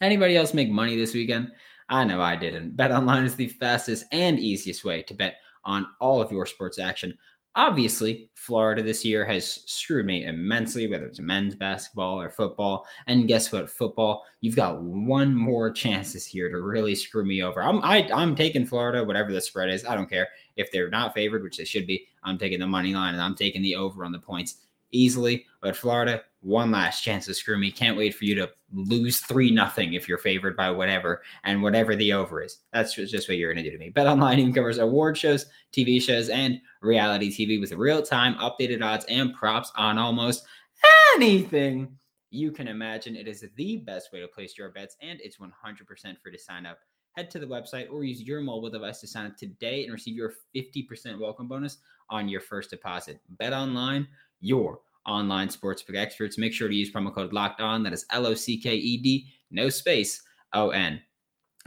Anybody 0.02 0.38
else 0.38 0.54
make 0.54 0.70
money 0.70 0.96
this 0.96 1.14
weekend? 1.14 1.52
I 1.90 2.04
know 2.04 2.22
I 2.22 2.36
didn't. 2.36 2.76
Bet 2.78 2.92
online 2.92 3.24
is 3.24 3.36
the 3.36 3.48
fastest 3.48 4.06
and 4.12 4.40
easiest 4.40 4.84
way 4.84 5.02
to 5.04 5.14
bet 5.14 5.36
on 5.64 5.88
all 6.00 6.22
of 6.22 6.32
your 6.32 6.46
sports 6.46 6.80
action. 6.80 7.18
Obviously, 7.56 8.30
Florida 8.36 8.84
this 8.84 9.04
year 9.04 9.26
has 9.26 9.64
screwed 9.66 10.06
me 10.06 10.26
immensely, 10.26 10.88
whether 10.88 11.08
it's 11.08 11.20
men's 11.20 11.56
basketball 11.56 12.22
or 12.22 12.30
football. 12.30 12.86
And 13.08 13.28
guess 13.28 13.52
what? 13.52 13.68
Football, 13.68 14.24
you've 14.42 14.56
got 14.56 14.80
one 14.80 15.34
more 15.34 15.72
chance 15.72 16.14
this 16.14 16.36
year 16.36 16.52
to 16.52 16.62
really 16.62 16.94
screw 16.94 17.26
me 17.26 17.42
over. 17.42 17.64
I'm 17.64 17.84
I, 17.84 18.02
am 18.02 18.14
i 18.14 18.22
am 18.22 18.36
taking 18.36 18.68
Florida, 18.68 19.04
whatever 19.04 19.34
the 19.34 19.42
spread 19.42 19.72
is. 19.72 19.86
I 19.86 19.96
don't 19.96 20.10
care 20.10 20.28
if 20.56 20.72
they're 20.72 20.92
not 20.92 21.16
favored, 21.16 21.42
which 21.42 21.58
they 21.58 21.66
should 21.66 21.88
be. 21.88 22.06
I'm 22.24 22.38
taking 22.38 22.60
the 22.60 22.68
money 22.68 22.94
line 22.94 23.16
and 23.16 23.24
I'm 23.24 23.36
taking 23.36 23.64
the 23.64 23.76
over 23.76 24.06
on 24.06 24.12
the 24.12 24.20
points 24.20 24.67
easily. 24.92 25.46
But 25.62 25.76
Florida, 25.76 26.24
one 26.42 26.72
last 26.72 27.02
chance 27.02 27.26
to 27.26 27.34
screw 27.34 27.58
me. 27.58 27.72
Can't 27.72 27.98
wait 27.98 28.16
for 28.16 28.26
you 28.26 28.36
to 28.36 28.50
lose 28.74 29.20
three 29.20 29.52
nothing 29.52 29.94
if 29.94 30.08
you're 30.08 30.18
favored 30.18 30.56
by 30.56 30.70
whatever 30.72 31.22
and 31.44 31.62
whatever 31.62 31.96
the 31.96 32.14
over 32.14 32.42
is. 32.42 32.60
That's 32.72 32.94
just 32.94 33.28
what 33.28 33.38
you're 33.38 33.54
going 33.54 33.64
to 33.64 33.70
do 33.70 33.76
to 33.76 33.84
me. 33.84 33.90
Bet 33.90 34.08
Online 34.08 34.40
even 34.40 34.54
covers 34.54 34.78
award 34.78 35.18
shows, 35.18 35.48
TV 35.74 36.02
shows, 36.02 36.30
and 36.30 36.62
reality 36.82 37.30
TV 37.32 37.60
with 37.60 37.72
real 37.74 38.02
time 38.02 38.36
updated 38.36 38.84
odds 38.84 39.06
and 39.10 39.34
props 39.34 39.72
on 39.76 39.98
almost 39.98 40.46
anything 41.16 41.98
you 42.30 42.52
can 42.52 42.68
imagine. 42.68 43.16
It 43.16 43.28
is 43.28 43.44
the 43.56 43.78
best 43.78 44.12
way 44.14 44.20
to 44.20 44.28
place 44.28 44.58
your 44.58 44.70
bets, 44.70 44.96
and 45.02 45.20
it's 45.22 45.38
100% 45.38 45.52
free 46.22 46.32
to 46.32 46.38
sign 46.38 46.66
up. 46.66 46.80
Head 47.14 47.32
to 47.32 47.40
the 47.40 47.48
website 47.48 47.92
or 47.92 48.04
use 48.04 48.22
your 48.22 48.42
mobile 48.42 48.70
device 48.70 49.02
to 49.02 49.08
sign 49.08 49.26
up 49.26 49.38
today 49.38 49.84
and 49.84 49.92
receive 49.92 50.16
your 50.16 50.34
50% 50.56 51.20
welcome 51.20 51.48
bonus 51.48 51.78
on 52.10 52.30
your 52.30 52.42
first 52.42 52.70
deposit. 52.70 53.20
Bet 53.40 53.54
Online 53.54 54.08
your 54.40 54.80
online 55.06 55.48
sportsbook 55.48 55.96
experts. 55.96 56.38
Make 56.38 56.54
sure 56.54 56.68
to 56.68 56.76
use 56.76 56.92
promo 56.92 57.14
code 57.14 57.34
locked 57.34 57.62
on. 57.62 57.84
That 57.84 57.94
is 57.94 58.06
L 58.12 58.28
O 58.28 58.34
C 58.34 58.60
K 58.60 58.76
E 58.76 58.98
D, 58.98 59.28
no 59.52 59.70
space, 59.70 60.22
O 60.54 60.70
N. 60.70 61.02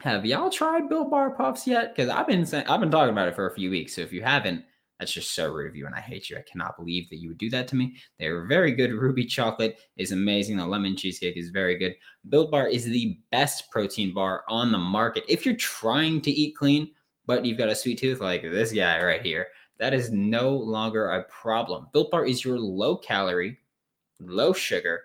Have 0.01 0.25
y'all 0.25 0.51
tried 0.51 0.89
Built 0.89 1.11
Bar 1.11 1.31
Puffs 1.33 1.67
yet? 1.67 1.95
Because 1.95 2.11
I've 2.11 2.27
been 2.27 2.47
saying, 2.47 2.67
I've 2.67 2.81
been 2.81 2.91
talking 2.91 3.13
about 3.13 3.29
it 3.29 3.35
for 3.35 3.49
a 3.49 3.55
few 3.55 3.71
weeks. 3.71 3.97
So 3.97 4.01
if 4.01 4.13
you 4.13 4.23
haven't, 4.23 4.65
that's 4.99 5.13
just 5.13 5.35
so 5.35 5.51
rude 5.51 5.71
of 5.71 5.77
you, 5.77 5.87
and 5.87 5.95
I 5.95 6.01
hate 6.01 6.29
you. 6.29 6.37
I 6.37 6.43
cannot 6.43 6.77
believe 6.77 7.09
that 7.09 7.21
you 7.21 7.29
would 7.29 7.39
do 7.39 7.49
that 7.51 7.67
to 7.69 7.77
me. 7.77 7.97
They're 8.19 8.45
very 8.45 8.73
good. 8.73 8.93
Ruby 8.93 9.25
chocolate 9.25 9.79
is 9.97 10.13
amazing. 10.13 10.59
The 10.59 10.67
lemon 10.67 10.95
cheesecake 10.95 11.39
is 11.39 11.49
very 11.49 11.79
good. 11.79 11.95
Built 12.29 12.51
Bar 12.51 12.69
is 12.69 12.85
the 12.85 13.19
best 13.31 13.71
protein 13.71 14.13
bar 14.13 14.45
on 14.49 14.73
the 14.73 14.79
market. 14.79 15.25
If 15.27 15.47
you're 15.47 15.57
trying 15.57 16.21
to 16.21 16.31
eat 16.31 16.55
clean, 16.55 16.91
but 17.25 17.47
you've 17.47 17.57
got 17.57 17.71
a 17.71 17.75
sweet 17.75 17.99
tooth 17.99 18.21
like 18.21 18.43
this 18.43 18.73
guy 18.73 19.03
right 19.03 19.23
here, 19.23 19.47
that 19.81 19.95
is 19.95 20.13
no 20.13 20.51
longer 20.51 21.09
a 21.11 21.25
problem. 21.25 21.89
Built 21.93 22.11
Bar 22.11 22.27
is 22.27 22.45
your 22.45 22.59
low 22.59 22.97
calorie, 22.99 23.59
low 24.21 24.53
sugar, 24.53 25.05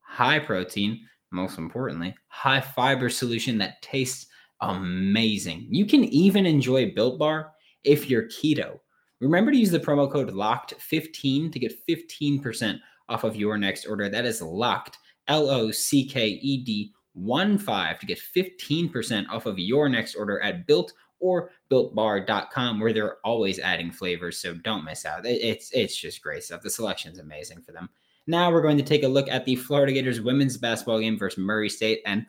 high 0.00 0.38
protein, 0.38 1.00
most 1.32 1.58
importantly, 1.58 2.14
high 2.28 2.60
fiber 2.60 3.08
solution 3.08 3.56
that 3.58 3.80
tastes 3.80 4.26
amazing. 4.60 5.66
You 5.70 5.86
can 5.86 6.04
even 6.04 6.44
enjoy 6.44 6.92
Built 6.94 7.18
Bar 7.18 7.52
if 7.82 8.10
you're 8.10 8.28
keto. 8.28 8.78
Remember 9.20 9.50
to 9.50 9.56
use 9.56 9.70
the 9.70 9.80
promo 9.80 10.10
code 10.10 10.30
LOCKED15 10.30 11.52
to 11.52 11.58
get 11.58 11.86
15% 11.88 12.78
off 13.08 13.24
of 13.24 13.36
your 13.36 13.56
next 13.56 13.86
order. 13.86 14.10
That 14.10 14.26
is 14.26 14.42
locked, 14.42 14.98
L 15.28 15.48
O 15.48 15.70
C 15.70 16.06
K 16.06 16.28
E 16.28 16.62
D 16.62 16.92
1 17.14 17.58
5 17.58 17.98
to 17.98 18.06
get 18.06 18.20
15% 18.36 19.28
off 19.30 19.46
of 19.46 19.58
your 19.58 19.88
next 19.88 20.14
order 20.14 20.40
at 20.42 20.66
built 20.66 20.92
or 21.20 21.50
builtbar.com 21.70 22.80
where 22.80 22.92
they're 22.92 23.18
always 23.24 23.58
adding 23.58 23.90
flavors 23.90 24.38
so 24.38 24.54
don't 24.54 24.84
miss 24.84 25.06
out. 25.06 25.24
It's 25.24 25.70
it's 25.72 25.96
just 25.96 26.22
great 26.22 26.42
stuff. 26.42 26.62
The 26.62 26.70
selection's 26.70 27.18
amazing 27.18 27.62
for 27.62 27.72
them. 27.72 27.88
Now 28.26 28.50
we're 28.50 28.62
going 28.62 28.76
to 28.78 28.82
take 28.82 29.02
a 29.02 29.08
look 29.08 29.28
at 29.28 29.44
the 29.44 29.56
florida 29.56 29.92
gators 29.92 30.20
women's 30.20 30.56
basketball 30.56 31.00
game 31.00 31.18
versus 31.18 31.38
murray 31.38 31.68
state 31.68 32.00
and 32.06 32.26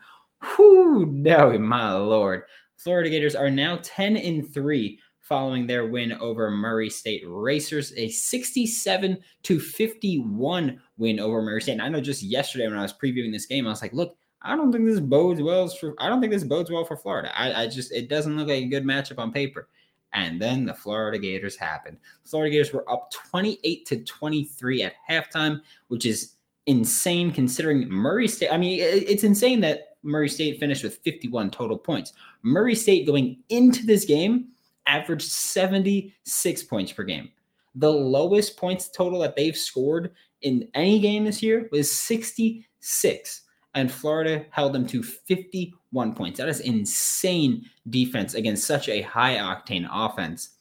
whoo 0.58 1.06
no 1.08 1.58
my 1.58 1.94
lord. 1.94 2.44
Florida 2.78 3.10
gators 3.10 3.36
are 3.36 3.50
now 3.50 3.80
10 3.84 4.18
in 4.18 4.48
3 4.48 5.00
following 5.20 5.66
their 5.66 5.86
win 5.86 6.12
over 6.14 6.52
murray 6.52 6.90
state 6.90 7.24
racers 7.26 7.94
a 7.96 8.10
67 8.10 9.18
to 9.44 9.60
51 9.60 10.80
win 10.98 11.20
over 11.20 11.42
murray 11.42 11.62
state. 11.62 11.74
And 11.74 11.82
i 11.82 11.90
know 11.90 12.02
just 12.02 12.22
yesterday 12.22 12.68
when 12.68 12.78
i 12.78 12.82
was 12.82 12.94
previewing 12.94 13.32
this 13.32 13.46
game 13.46 13.66
i 13.66 13.70
was 13.70 13.82
like 13.82 13.94
look 13.94 14.18
I 14.44 14.56
don't 14.56 14.72
think 14.72 14.86
this 14.86 15.00
bodes 15.00 15.42
well 15.42 15.68
for. 15.68 15.94
I 16.00 16.10
don't 16.10 16.20
think 16.20 16.34
this 16.34 16.44
bodes 16.44 16.72
well 16.72 16.86
for 16.86 16.98
Florida. 16.98 17.32
I, 17.38 17.64
I 17.64 17.68
just 17.68 17.92
it 17.92 18.10
doesn't 18.10 18.36
look 18.36 18.48
like 18.48 18.64
a 18.64 18.68
good 18.68 18.84
matchup 18.84 19.20
on 19.20 19.32
paper. 19.32 19.70
And 20.14 20.42
then 20.42 20.66
the 20.66 20.74
Florida 20.74 21.18
Gators 21.18 21.56
happened. 21.56 21.98
Florida 22.26 22.52
Gators 22.52 22.74
were 22.74 22.90
up 22.92 23.12
28 23.12 23.86
to 23.86 24.04
23 24.04 24.84
at 24.84 24.94
halftime, 25.10 25.62
which 25.88 26.06
is 26.06 26.34
insane 26.66 27.32
considering 27.32 27.88
Murray 27.90 28.28
State. 28.28 28.52
I 28.52 28.58
mean, 28.58 28.80
it's 28.82 29.24
insane 29.24 29.62
that 29.62 29.96
Murray 30.04 30.28
State 30.28 30.60
finished 30.60 30.84
with 30.84 30.98
51 30.98 31.52
total 31.52 31.78
points. 31.78 32.14
Murray 32.42 32.76
State 32.76 33.08
going 33.08 33.38
into 33.50 33.86
this 33.86 34.04
game 34.04 34.50
averaged 34.86 35.30
76 35.30 36.64
points 36.64 36.92
per 36.92 37.04
game. 37.04 37.30
The 37.76 37.92
lowest 37.92 38.58
points 38.58 38.90
total 38.90 39.20
that 39.20 39.38
they've 39.38 39.56
scored 39.56 40.12
in 40.42 40.68
any 40.74 41.00
game 41.00 41.24
this 41.24 41.42
year 41.42 41.70
was 41.72 41.90
66 41.90 43.44
and 43.74 43.92
Florida 43.92 44.46
held 44.52 44.74
them 44.74 44.86
to 44.88 45.02
51 45.02 46.14
points. 46.14 46.40
That 46.40 46.50
is 46.50 46.60
insane 46.60 47.66
defense 47.90 48.34
against 48.34 48.66
such 48.66 48.90
a 48.90 49.02
high 49.02 49.36
octane 49.36 49.88
offense. 49.92 50.58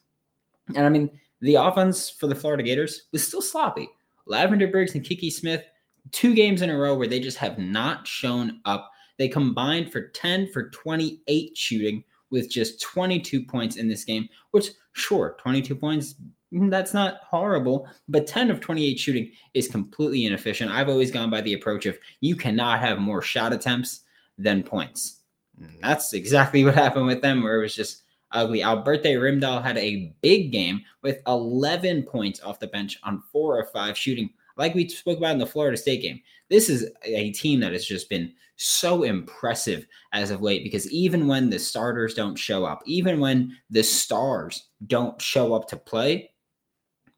And 0.76 0.86
I 0.86 0.88
mean, 0.88 1.10
the 1.40 1.56
offense 1.56 2.10
for 2.10 2.26
the 2.26 2.34
Florida 2.34 2.62
Gators 2.62 3.08
was 3.12 3.26
still 3.26 3.42
sloppy. 3.42 3.88
Lavender 4.26 4.68
Briggs 4.68 4.94
and 4.94 5.04
Kiki 5.04 5.30
Smith, 5.30 5.64
two 6.12 6.34
games 6.34 6.62
in 6.62 6.70
a 6.70 6.78
row 6.78 6.96
where 6.96 7.08
they 7.08 7.20
just 7.20 7.38
have 7.38 7.58
not 7.58 8.06
shown 8.06 8.60
up. 8.64 8.90
They 9.18 9.28
combined 9.28 9.90
for 9.90 10.08
10 10.08 10.52
for 10.52 10.70
28 10.70 11.56
shooting 11.56 12.04
with 12.30 12.50
just 12.50 12.80
22 12.80 13.44
points 13.44 13.76
in 13.76 13.88
this 13.88 14.04
game, 14.04 14.28
which, 14.52 14.70
sure, 14.92 15.36
22 15.40 15.74
points 15.74 16.14
that's 16.52 16.94
not 16.94 17.20
horrible, 17.22 17.88
but 18.08 18.26
10 18.26 18.50
of 18.50 18.60
28 18.60 18.98
shooting 18.98 19.30
is 19.54 19.68
completely 19.68 20.26
inefficient. 20.26 20.70
I've 20.70 20.88
always 20.88 21.10
gone 21.10 21.30
by 21.30 21.40
the 21.40 21.54
approach 21.54 21.86
of 21.86 21.98
you 22.20 22.36
cannot 22.36 22.80
have 22.80 22.98
more 22.98 23.22
shot 23.22 23.52
attempts 23.52 24.00
than 24.36 24.62
points. 24.62 25.20
Mm, 25.60 25.80
that's 25.80 26.12
exactly 26.12 26.64
what 26.64 26.74
happened 26.74 27.06
with 27.06 27.22
them, 27.22 27.42
where 27.42 27.58
it 27.58 27.62
was 27.62 27.76
just 27.76 28.02
ugly. 28.32 28.60
Alberte 28.60 29.04
Rimdahl 29.04 29.62
had 29.62 29.78
a 29.78 30.12
big 30.22 30.52
game 30.52 30.82
with 31.02 31.20
11 31.26 32.04
points 32.04 32.40
off 32.42 32.60
the 32.60 32.66
bench 32.66 32.98
on 33.02 33.22
four 33.32 33.58
or 33.58 33.66
five 33.66 33.96
shooting, 33.96 34.30
like 34.56 34.74
we 34.74 34.88
spoke 34.88 35.18
about 35.18 35.32
in 35.32 35.38
the 35.38 35.46
Florida 35.46 35.76
State 35.76 36.02
game. 36.02 36.20
This 36.48 36.68
is 36.68 36.90
a 37.04 37.30
team 37.32 37.60
that 37.60 37.72
has 37.72 37.84
just 37.84 38.08
been 38.08 38.32
so 38.56 39.04
impressive 39.04 39.86
as 40.12 40.30
of 40.30 40.42
late 40.42 40.62
because 40.62 40.90
even 40.90 41.26
when 41.26 41.48
the 41.48 41.58
starters 41.58 42.14
don't 42.14 42.36
show 42.36 42.64
up, 42.64 42.82
even 42.84 43.18
when 43.18 43.56
the 43.70 43.82
stars 43.82 44.68
don't 44.86 45.20
show 45.20 45.54
up 45.54 45.66
to 45.68 45.76
play, 45.76 46.29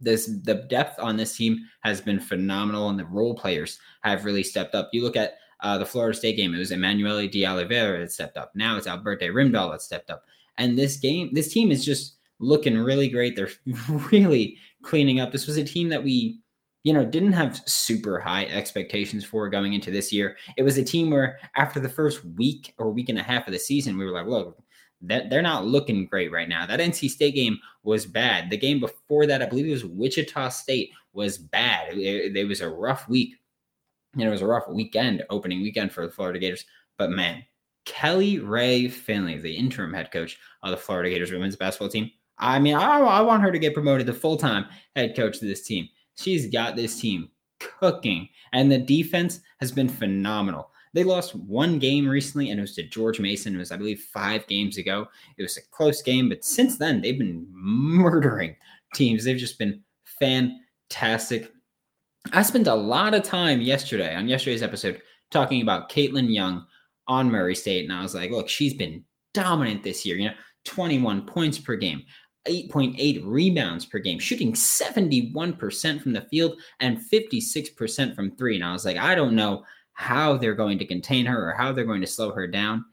this 0.03 0.27
the 0.27 0.67
depth 0.69 0.99
on 0.99 1.17
this 1.17 1.37
team 1.37 1.59
has 1.83 2.01
been 2.01 2.21
phenomenal, 2.21 2.89
and 2.89 2.99
the 2.99 3.07
role 3.07 3.35
players 3.35 3.79
have 4.03 4.25
really 4.25 4.43
stepped 4.43 4.75
up. 4.75 4.91
You 4.93 5.03
look 5.03 5.17
at 5.17 5.35
uh, 5.61 5.79
the 5.79 5.87
Florida 5.87 6.17
State 6.17 6.37
game; 6.37 6.55
it 6.55 6.59
was 6.59 6.73
Emanuely 6.73 7.29
de 7.29 7.47
Oliveira 7.47 8.01
that 8.01 8.13
stepped 8.13 8.37
up. 8.37 8.53
Now 8.55 8.77
it's 8.77 8.87
Alberte 8.87 9.33
Rimdahl 9.33 9.73
that 9.73 9.83
stepped 9.83 10.11
up, 10.11 10.25
and 10.59 10.79
this 10.79 10.97
game, 10.97 11.31
this 11.33 11.53
team 11.53 11.71
is 11.71 11.85
just 11.85 12.17
looking 12.39 12.77
really 12.77 13.09
great. 13.09 13.37
They're 13.37 13.51
really 14.13 14.59
cleaning 14.83 15.21
up. 15.21 15.33
This 15.33 15.47
was 15.47 15.57
a 15.57 15.65
team 15.65 15.89
that 15.89 16.05
we, 16.05 16.41
you 16.83 16.93
know, 16.93 17.05
didn't 17.05 17.33
have 17.33 17.63
super 17.67 18.19
high 18.19 18.47
expectations 18.47 19.25
for 19.25 19.49
going 19.49 19.73
into 19.73 19.91
this 19.91 20.13
year. 20.13 20.37
It 20.57 20.63
was 20.63 20.77
a 20.77 20.85
team 20.85 21.11
where 21.11 21.39
after 21.57 21.81
the 21.81 21.89
first 21.89 22.25
week 22.25 22.75
or 22.79 22.91
week 22.91 23.09
and 23.09 23.19
a 23.19 23.23
half 23.23 23.47
of 23.47 23.53
the 23.53 23.59
season, 23.59 23.97
we 23.97 24.05
were 24.05 24.13
like, 24.13 24.27
look, 24.27 24.63
that 25.03 25.31
they're 25.31 25.43
not 25.43 25.67
looking 25.67 26.07
great 26.07 26.33
right 26.33 26.49
now. 26.49 26.65
That 26.67 26.81
NC 26.81 27.11
State 27.11 27.35
game 27.35 27.59
was 27.83 28.07
bad. 28.07 28.51
The 28.51 28.57
game 28.57 28.81
before 28.81 29.27
that, 29.27 29.43
I 29.43 29.47
believe 29.47 29.67
it 29.67 29.71
was 29.71 29.85
Wichita 29.85 30.49
State, 30.51 30.91
was 31.13 31.39
bad. 31.39 31.95
It, 31.97 32.37
it 32.37 32.49
was 32.49 32.61
a 32.61 32.69
rough 32.69 33.09
week. 33.09 33.35
And 34.15 34.23
it 34.23 34.31
was 34.31 34.43
a 34.43 34.47
rough 34.47 34.69
weekend, 34.69 35.25
opening 35.31 35.63
weekend 35.63 35.93
for 35.93 36.07
the 36.07 36.13
Florida 36.13 36.39
Gators. 36.39 36.65
But 36.99 37.11
man, 37.11 37.43
Kelly 37.85 38.39
Rae 38.39 38.89
Finley, 38.89 39.39
the 39.39 39.53
interim 39.53 39.93
head 39.93 40.13
coach 40.13 40.39
of 40.63 40.71
the 40.71 40.77
Florida 40.77 41.11
Gators 41.11 41.33
women's 41.33 41.57
basketball 41.57 41.89
team, 41.89 42.11
I 42.39 42.59
mean, 42.59 42.75
I, 42.75 42.99
I 42.99 43.21
want 43.21 43.43
her 43.43 43.53
to 43.53 43.59
get 43.59 43.75
promoted 43.75 44.07
to 44.07 44.13
full 44.13 44.37
time 44.37 44.67
head 44.97 45.17
coach 45.17 45.37
of 45.37 45.43
this 45.43 45.63
team. 45.63 45.89
She's 46.17 46.51
got 46.51 46.77
this 46.77 47.01
team 47.01 47.31
cooking, 47.61 48.29
and 48.53 48.71
the 48.71 48.79
defense 48.79 49.41
has 49.61 49.73
been 49.73 49.89
phenomenal. 49.89 50.71
They 50.95 51.05
lost 51.05 51.35
one 51.35 51.79
game 51.79 52.07
recently, 52.07 52.51
and 52.51 52.59
it 52.59 52.63
was 52.63 52.75
to 52.75 52.83
George 52.83 53.19
Mason. 53.19 53.55
It 53.55 53.59
was, 53.59 53.73
I 53.73 53.77
believe, 53.77 54.01
five 54.13 54.47
games 54.47 54.77
ago. 54.77 55.07
It 55.39 55.43
was 55.43 55.57
a 55.57 55.63
close 55.71 56.03
game, 56.03 56.29
but 56.29 56.45
since 56.45 56.77
then, 56.77 57.01
they've 57.01 57.19
been 57.19 57.47
murdering 57.51 58.57
teams. 58.95 59.25
They've 59.25 59.39
just 59.39 59.59
been 59.59 59.83
fantastic. 60.05 61.51
I 62.33 62.43
spent 62.43 62.67
a 62.67 62.75
lot 62.75 63.15
of 63.15 63.23
time 63.23 63.61
yesterday 63.61 64.15
on 64.15 64.29
yesterday's 64.29 64.63
episode 64.63 65.01
talking 65.31 65.63
about 65.63 65.91
Katelyn 65.91 66.33
Young 66.33 66.67
on 67.09 67.31
Murray 67.31 67.55
State, 67.55 67.85
and 67.85 67.93
I 67.93 68.03
was 68.03 68.15
like, 68.15 68.31
look, 68.31 68.49
she's 68.49 68.75
been 68.75 69.03
dominant 69.33 69.83
this 69.83 70.05
year. 70.05 70.17
You 70.17 70.29
know, 70.29 70.35
21 70.65 71.27
points 71.27 71.59
per 71.59 71.75
game, 71.75 72.03
8.8 72.47 73.23
rebounds 73.25 73.87
per 73.87 73.99
game, 73.99 74.19
shooting 74.19 74.53
71% 74.53 76.03
from 76.03 76.13
the 76.13 76.21
field 76.31 76.61
and 76.81 76.99
56% 76.99 78.15
from 78.15 78.37
three. 78.37 78.57
And 78.57 78.65
I 78.65 78.73
was 78.73 78.85
like, 78.85 78.99
I 78.99 79.15
don't 79.15 79.35
know 79.35 79.65
how 79.95 80.37
they're 80.37 80.55
going 80.55 80.79
to 80.79 80.87
contain 80.87 81.27
her 81.27 81.51
or 81.51 81.55
how 81.55 81.73
they're 81.73 81.85
going 81.85 82.01
to 82.01 82.07
slow 82.07 82.33
her 82.33 82.47
down. 82.47 82.85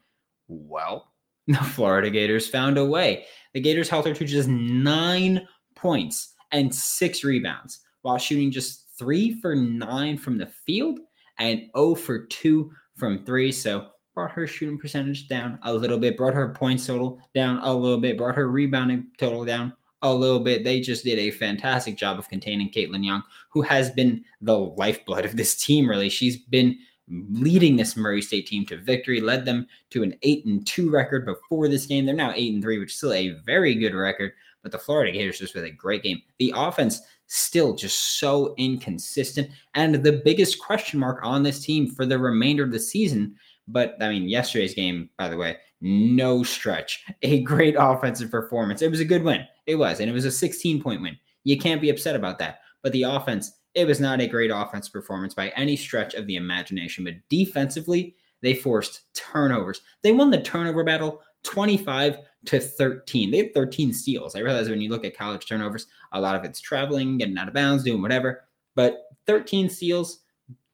Well, 0.48 1.12
the 1.46 1.58
Florida 1.58 2.10
Gators 2.10 2.48
found 2.48 2.78
a 2.78 2.84
way. 2.84 3.24
The 3.54 3.60
Gators 3.60 3.88
held 3.88 4.06
her 4.06 4.14
to 4.14 4.24
just 4.24 4.48
nine 4.48 5.46
points 5.74 6.34
and 6.52 6.74
six 6.74 7.24
rebounds 7.24 7.80
while 8.02 8.18
shooting 8.18 8.50
just 8.50 8.88
three 8.98 9.40
for 9.40 9.54
nine 9.54 10.16
from 10.16 10.38
the 10.38 10.46
field 10.46 11.00
and 11.38 11.62
0 11.76 11.94
for 11.94 12.26
two 12.26 12.70
from 12.96 13.24
three. 13.24 13.50
So 13.50 13.88
brought 14.14 14.32
her 14.32 14.46
shooting 14.46 14.78
percentage 14.78 15.28
down 15.28 15.58
a 15.62 15.72
little 15.72 15.98
bit, 15.98 16.16
brought 16.16 16.34
her 16.34 16.50
points 16.50 16.86
total 16.86 17.20
down 17.34 17.58
a 17.62 17.72
little 17.72 18.00
bit, 18.00 18.18
brought 18.18 18.34
her 18.34 18.50
rebounding 18.50 19.06
total 19.18 19.44
down 19.44 19.72
a 20.02 20.12
little 20.12 20.40
bit. 20.40 20.64
They 20.64 20.80
just 20.80 21.04
did 21.04 21.18
a 21.18 21.30
fantastic 21.30 21.96
job 21.96 22.18
of 22.18 22.28
containing 22.28 22.70
Katelyn 22.70 23.04
Young, 23.04 23.22
who 23.50 23.62
has 23.62 23.90
been 23.90 24.24
the 24.40 24.58
lifeblood 24.58 25.24
of 25.24 25.36
this 25.36 25.56
team, 25.56 25.88
really. 25.88 26.08
She's 26.08 26.36
been 26.36 26.78
leading 27.10 27.76
this 27.76 27.96
Murray 27.96 28.22
State 28.22 28.46
team 28.46 28.64
to 28.66 28.76
victory, 28.76 29.20
led 29.20 29.44
them 29.44 29.66
to 29.90 30.02
an 30.02 30.14
8 30.22 30.46
and 30.46 30.66
2 30.66 30.90
record 30.90 31.26
before 31.26 31.68
this 31.68 31.86
game. 31.86 32.06
They're 32.06 32.14
now 32.14 32.32
8 32.34 32.54
and 32.54 32.62
3, 32.62 32.78
which 32.78 32.90
is 32.90 32.96
still 32.96 33.12
a 33.12 33.36
very 33.44 33.74
good 33.74 33.94
record, 33.94 34.32
but 34.62 34.72
the 34.72 34.78
Florida 34.78 35.12
Gators 35.12 35.38
just 35.38 35.54
with 35.54 35.64
a 35.64 35.70
great 35.70 36.02
game. 36.02 36.22
The 36.38 36.52
offense 36.56 37.00
still 37.26 37.74
just 37.74 38.18
so 38.18 38.54
inconsistent 38.58 39.50
and 39.74 39.94
the 39.94 40.20
biggest 40.24 40.58
question 40.58 40.98
mark 40.98 41.20
on 41.22 41.42
this 41.42 41.64
team 41.64 41.88
for 41.88 42.04
the 42.04 42.18
remainder 42.18 42.64
of 42.64 42.72
the 42.72 42.80
season 42.80 43.36
but 43.72 43.96
I 44.00 44.10
mean, 44.10 44.28
yesterday's 44.28 44.74
game, 44.74 45.08
by 45.16 45.28
the 45.28 45.36
way, 45.36 45.56
no 45.80 46.42
stretch. 46.42 47.04
A 47.22 47.40
great 47.42 47.76
offensive 47.78 48.30
performance. 48.30 48.82
It 48.82 48.90
was 48.90 49.00
a 49.00 49.04
good 49.04 49.22
win. 49.22 49.46
It 49.66 49.76
was. 49.76 50.00
And 50.00 50.10
it 50.10 50.12
was 50.12 50.24
a 50.24 50.30
16 50.30 50.82
point 50.82 51.02
win. 51.02 51.16
You 51.44 51.58
can't 51.58 51.80
be 51.80 51.90
upset 51.90 52.16
about 52.16 52.38
that. 52.38 52.60
But 52.82 52.92
the 52.92 53.04
offense, 53.04 53.52
it 53.74 53.86
was 53.86 54.00
not 54.00 54.20
a 54.20 54.26
great 54.26 54.50
offense 54.50 54.88
performance 54.88 55.34
by 55.34 55.48
any 55.50 55.76
stretch 55.76 56.14
of 56.14 56.26
the 56.26 56.36
imagination. 56.36 57.04
But 57.04 57.14
defensively, 57.28 58.16
they 58.42 58.54
forced 58.54 59.12
turnovers. 59.14 59.82
They 60.02 60.12
won 60.12 60.30
the 60.30 60.40
turnover 60.40 60.84
battle 60.84 61.20
25 61.44 62.18
to 62.46 62.60
13. 62.60 63.30
They 63.30 63.38
had 63.38 63.54
13 63.54 63.92
steals. 63.92 64.34
I 64.34 64.40
realize 64.40 64.68
when 64.68 64.80
you 64.80 64.90
look 64.90 65.04
at 65.04 65.16
college 65.16 65.46
turnovers, 65.46 65.86
a 66.12 66.20
lot 66.20 66.36
of 66.36 66.44
it's 66.44 66.60
traveling, 66.60 67.18
getting 67.18 67.38
out 67.38 67.48
of 67.48 67.54
bounds, 67.54 67.84
doing 67.84 68.02
whatever. 68.02 68.44
But 68.74 69.04
13 69.26 69.68
steals, 69.68 70.20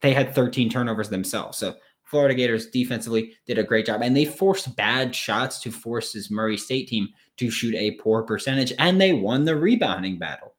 they 0.00 0.12
had 0.12 0.34
13 0.34 0.70
turnovers 0.70 1.08
themselves. 1.08 1.58
So 1.58 1.76
Florida 2.04 2.34
Gators 2.34 2.68
defensively 2.68 3.32
did 3.46 3.58
a 3.58 3.64
great 3.64 3.86
job, 3.86 4.00
and 4.02 4.16
they 4.16 4.24
forced 4.24 4.76
bad 4.76 5.14
shots 5.14 5.60
to 5.60 5.72
force 5.72 6.12
this 6.12 6.30
Murray 6.30 6.56
State 6.56 6.88
team 6.88 7.08
to 7.36 7.50
shoot 7.50 7.74
a 7.74 7.92
poor 7.92 8.22
percentage, 8.22 8.72
and 8.78 9.00
they 9.00 9.12
won 9.12 9.44
the 9.44 9.56
rebounding 9.56 10.18
battle. 10.18 10.54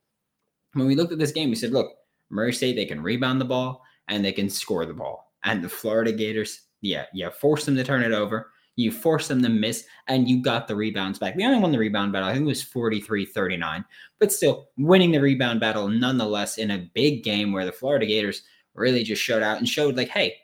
When 0.74 0.88
we 0.88 0.96
looked 0.96 1.14
at 1.14 1.20
this 1.20 1.32
game, 1.32 1.50
we 1.50 1.56
said, 1.56 1.72
look, 1.72 1.94
Murray 2.30 2.54
State, 2.54 2.76
they 2.76 2.86
can 2.86 3.02
rebound 3.02 3.40
the 3.40 3.46
ball 3.46 3.84
and 4.08 4.24
they 4.24 4.32
can 4.32 4.50
score 4.50 4.86
the 4.86 4.94
ball. 4.94 5.34
And 5.44 5.64
the 5.64 5.70
Florida 5.70 6.12
Gators, 6.12 6.62
yeah, 6.82 7.06
yeah, 7.14 7.30
force 7.30 7.66
them 7.66 7.76
to 7.76 7.84
turn 7.84 8.04
it 8.04 8.12
over. 8.12 8.52
You 8.76 8.92
force 8.92 9.28
them 9.28 9.42
to 9.42 9.50
miss, 9.50 9.86
and 10.08 10.30
you 10.30 10.40
got 10.40 10.68
the 10.68 10.76
rebounds 10.76 11.18
back. 11.18 11.36
We 11.36 11.44
only 11.44 11.60
won 11.60 11.72
the 11.72 11.80
rebound 11.80 12.14
battle. 12.14 12.30
I 12.30 12.34
think 12.34 12.44
it 12.44 12.48
was 12.48 12.62
43 12.62 13.26
39, 13.26 13.84
but 14.20 14.32
still 14.32 14.68
winning 14.78 15.12
the 15.12 15.20
rebound 15.20 15.60
battle 15.60 15.88
nonetheless 15.88 16.60
in 16.60 16.70
a 16.70 16.88
big 16.94 17.24
game 17.24 17.52
where 17.52 17.66
the 17.66 17.72
Florida 17.72 18.06
Gators 18.06 18.44
really 18.76 19.04
just 19.04 19.22
showed 19.22 19.42
out 19.42 19.58
and 19.58 19.68
showed, 19.68 19.98
like, 19.98 20.10
hey, 20.10 20.36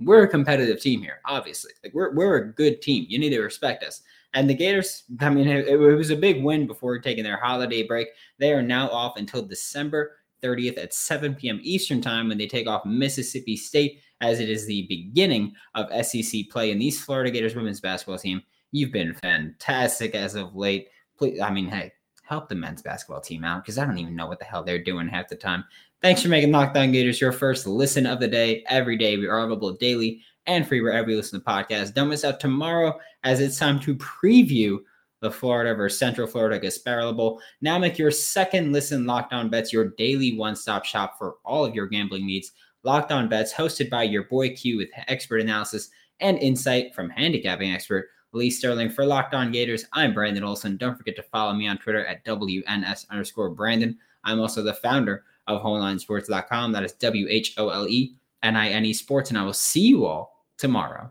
we're 0.00 0.24
a 0.24 0.28
competitive 0.28 0.80
team 0.80 1.00
here, 1.00 1.20
obviously. 1.24 1.72
Like 1.82 1.94
we're 1.94 2.14
we're 2.14 2.36
a 2.36 2.52
good 2.52 2.82
team. 2.82 3.06
You 3.08 3.18
need 3.18 3.30
to 3.30 3.40
respect 3.40 3.82
us. 3.82 4.02
And 4.34 4.48
the 4.48 4.54
Gators, 4.54 5.04
I 5.20 5.30
mean, 5.30 5.48
it, 5.48 5.68
it 5.68 5.76
was 5.76 6.10
a 6.10 6.16
big 6.16 6.44
win 6.44 6.66
before 6.66 6.98
taking 6.98 7.24
their 7.24 7.40
holiday 7.40 7.82
break. 7.82 8.08
They 8.38 8.52
are 8.52 8.62
now 8.62 8.90
off 8.90 9.16
until 9.16 9.42
December 9.42 10.16
30th 10.42 10.78
at 10.78 10.94
7 10.94 11.34
p.m. 11.34 11.60
Eastern 11.62 12.00
Time 12.00 12.28
when 12.28 12.38
they 12.38 12.46
take 12.46 12.66
off 12.66 12.84
Mississippi 12.84 13.56
State, 13.56 14.00
as 14.20 14.40
it 14.40 14.48
is 14.48 14.66
the 14.66 14.86
beginning 14.88 15.52
of 15.74 16.04
SEC 16.04 16.48
play. 16.50 16.72
And 16.72 16.80
these 16.80 17.02
Florida 17.02 17.30
Gators 17.30 17.54
women's 17.54 17.80
basketball 17.80 18.18
team, 18.18 18.42
you've 18.72 18.92
been 18.92 19.14
fantastic 19.14 20.14
as 20.14 20.34
of 20.34 20.54
late. 20.54 20.88
Please, 21.16 21.40
I 21.40 21.50
mean, 21.50 21.68
hey, 21.68 21.92
help 22.22 22.48
the 22.48 22.54
men's 22.54 22.82
basketball 22.82 23.20
team 23.20 23.44
out 23.44 23.64
because 23.64 23.78
I 23.78 23.84
don't 23.84 23.98
even 23.98 24.14
know 24.14 24.26
what 24.26 24.38
the 24.38 24.44
hell 24.44 24.62
they're 24.62 24.82
doing 24.82 25.08
half 25.08 25.28
the 25.28 25.36
time. 25.36 25.64
Thanks 26.02 26.22
for 26.22 26.28
making 26.28 26.52
Locked 26.52 26.76
On 26.76 26.92
Gators 26.92 27.20
your 27.20 27.32
first 27.32 27.66
listen 27.66 28.06
of 28.06 28.20
the 28.20 28.28
day 28.28 28.64
every 28.68 28.96
day. 28.96 29.16
We 29.16 29.26
are 29.26 29.38
available 29.38 29.72
daily 29.72 30.20
and 30.46 30.66
free 30.66 30.80
wherever 30.80 31.10
you 31.10 31.16
listen 31.16 31.40
to 31.40 31.44
podcasts. 31.44 31.92
Don't 31.92 32.08
miss 32.08 32.24
out 32.24 32.38
tomorrow 32.38 32.98
as 33.24 33.40
it's 33.40 33.58
time 33.58 33.80
to 33.80 33.96
preview 33.96 34.78
the 35.20 35.30
Florida 35.30 35.74
versus 35.74 35.98
Central 35.98 36.26
Florida 36.26 36.58
Gasparilla 36.64 37.16
Bowl. 37.16 37.40
Now 37.60 37.78
make 37.78 37.98
your 37.98 38.10
second 38.10 38.72
listen 38.72 39.06
Locked 39.06 39.32
On 39.32 39.48
Bets 39.48 39.72
your 39.72 39.90
daily 39.98 40.36
one-stop 40.36 40.84
shop 40.84 41.18
for 41.18 41.36
all 41.44 41.64
of 41.64 41.74
your 41.74 41.86
gambling 41.86 42.26
needs. 42.26 42.52
Locked 42.84 43.10
On 43.10 43.28
Bets, 43.28 43.52
hosted 43.52 43.90
by 43.90 44.04
your 44.04 44.24
boy 44.24 44.54
Q 44.54 44.78
with 44.78 44.88
expert 45.08 45.40
analysis 45.40 45.90
and 46.20 46.38
insight 46.38 46.94
from 46.94 47.10
handicapping 47.10 47.72
expert 47.72 48.08
Lee 48.32 48.50
Sterling. 48.50 48.90
For 48.90 49.04
Locked 49.04 49.34
On 49.34 49.50
Gators, 49.50 49.84
I'm 49.92 50.14
Brandon 50.14 50.44
Olson. 50.44 50.76
Don't 50.76 50.96
forget 50.96 51.16
to 51.16 51.22
follow 51.22 51.52
me 51.54 51.66
on 51.66 51.78
Twitter 51.78 52.04
at 52.06 52.24
WNS 52.24 53.08
underscore 53.10 53.50
Brandon. 53.50 53.96
I'm 54.24 54.40
also 54.40 54.62
the 54.62 54.74
founder 54.74 55.24
of 55.46 55.62
WholeNineSports.com. 55.62 56.72
That 56.72 56.84
is 56.84 56.92
W 56.94 57.26
H 57.28 57.54
O 57.56 57.70
L 57.70 57.88
E 57.88 58.14
N 58.42 58.56
I 58.56 58.68
N 58.68 58.84
E 58.84 58.92
Sports. 58.92 59.30
And 59.30 59.38
I 59.38 59.44
will 59.44 59.52
see 59.52 59.86
you 59.86 60.04
all 60.04 60.44
tomorrow. 60.58 61.10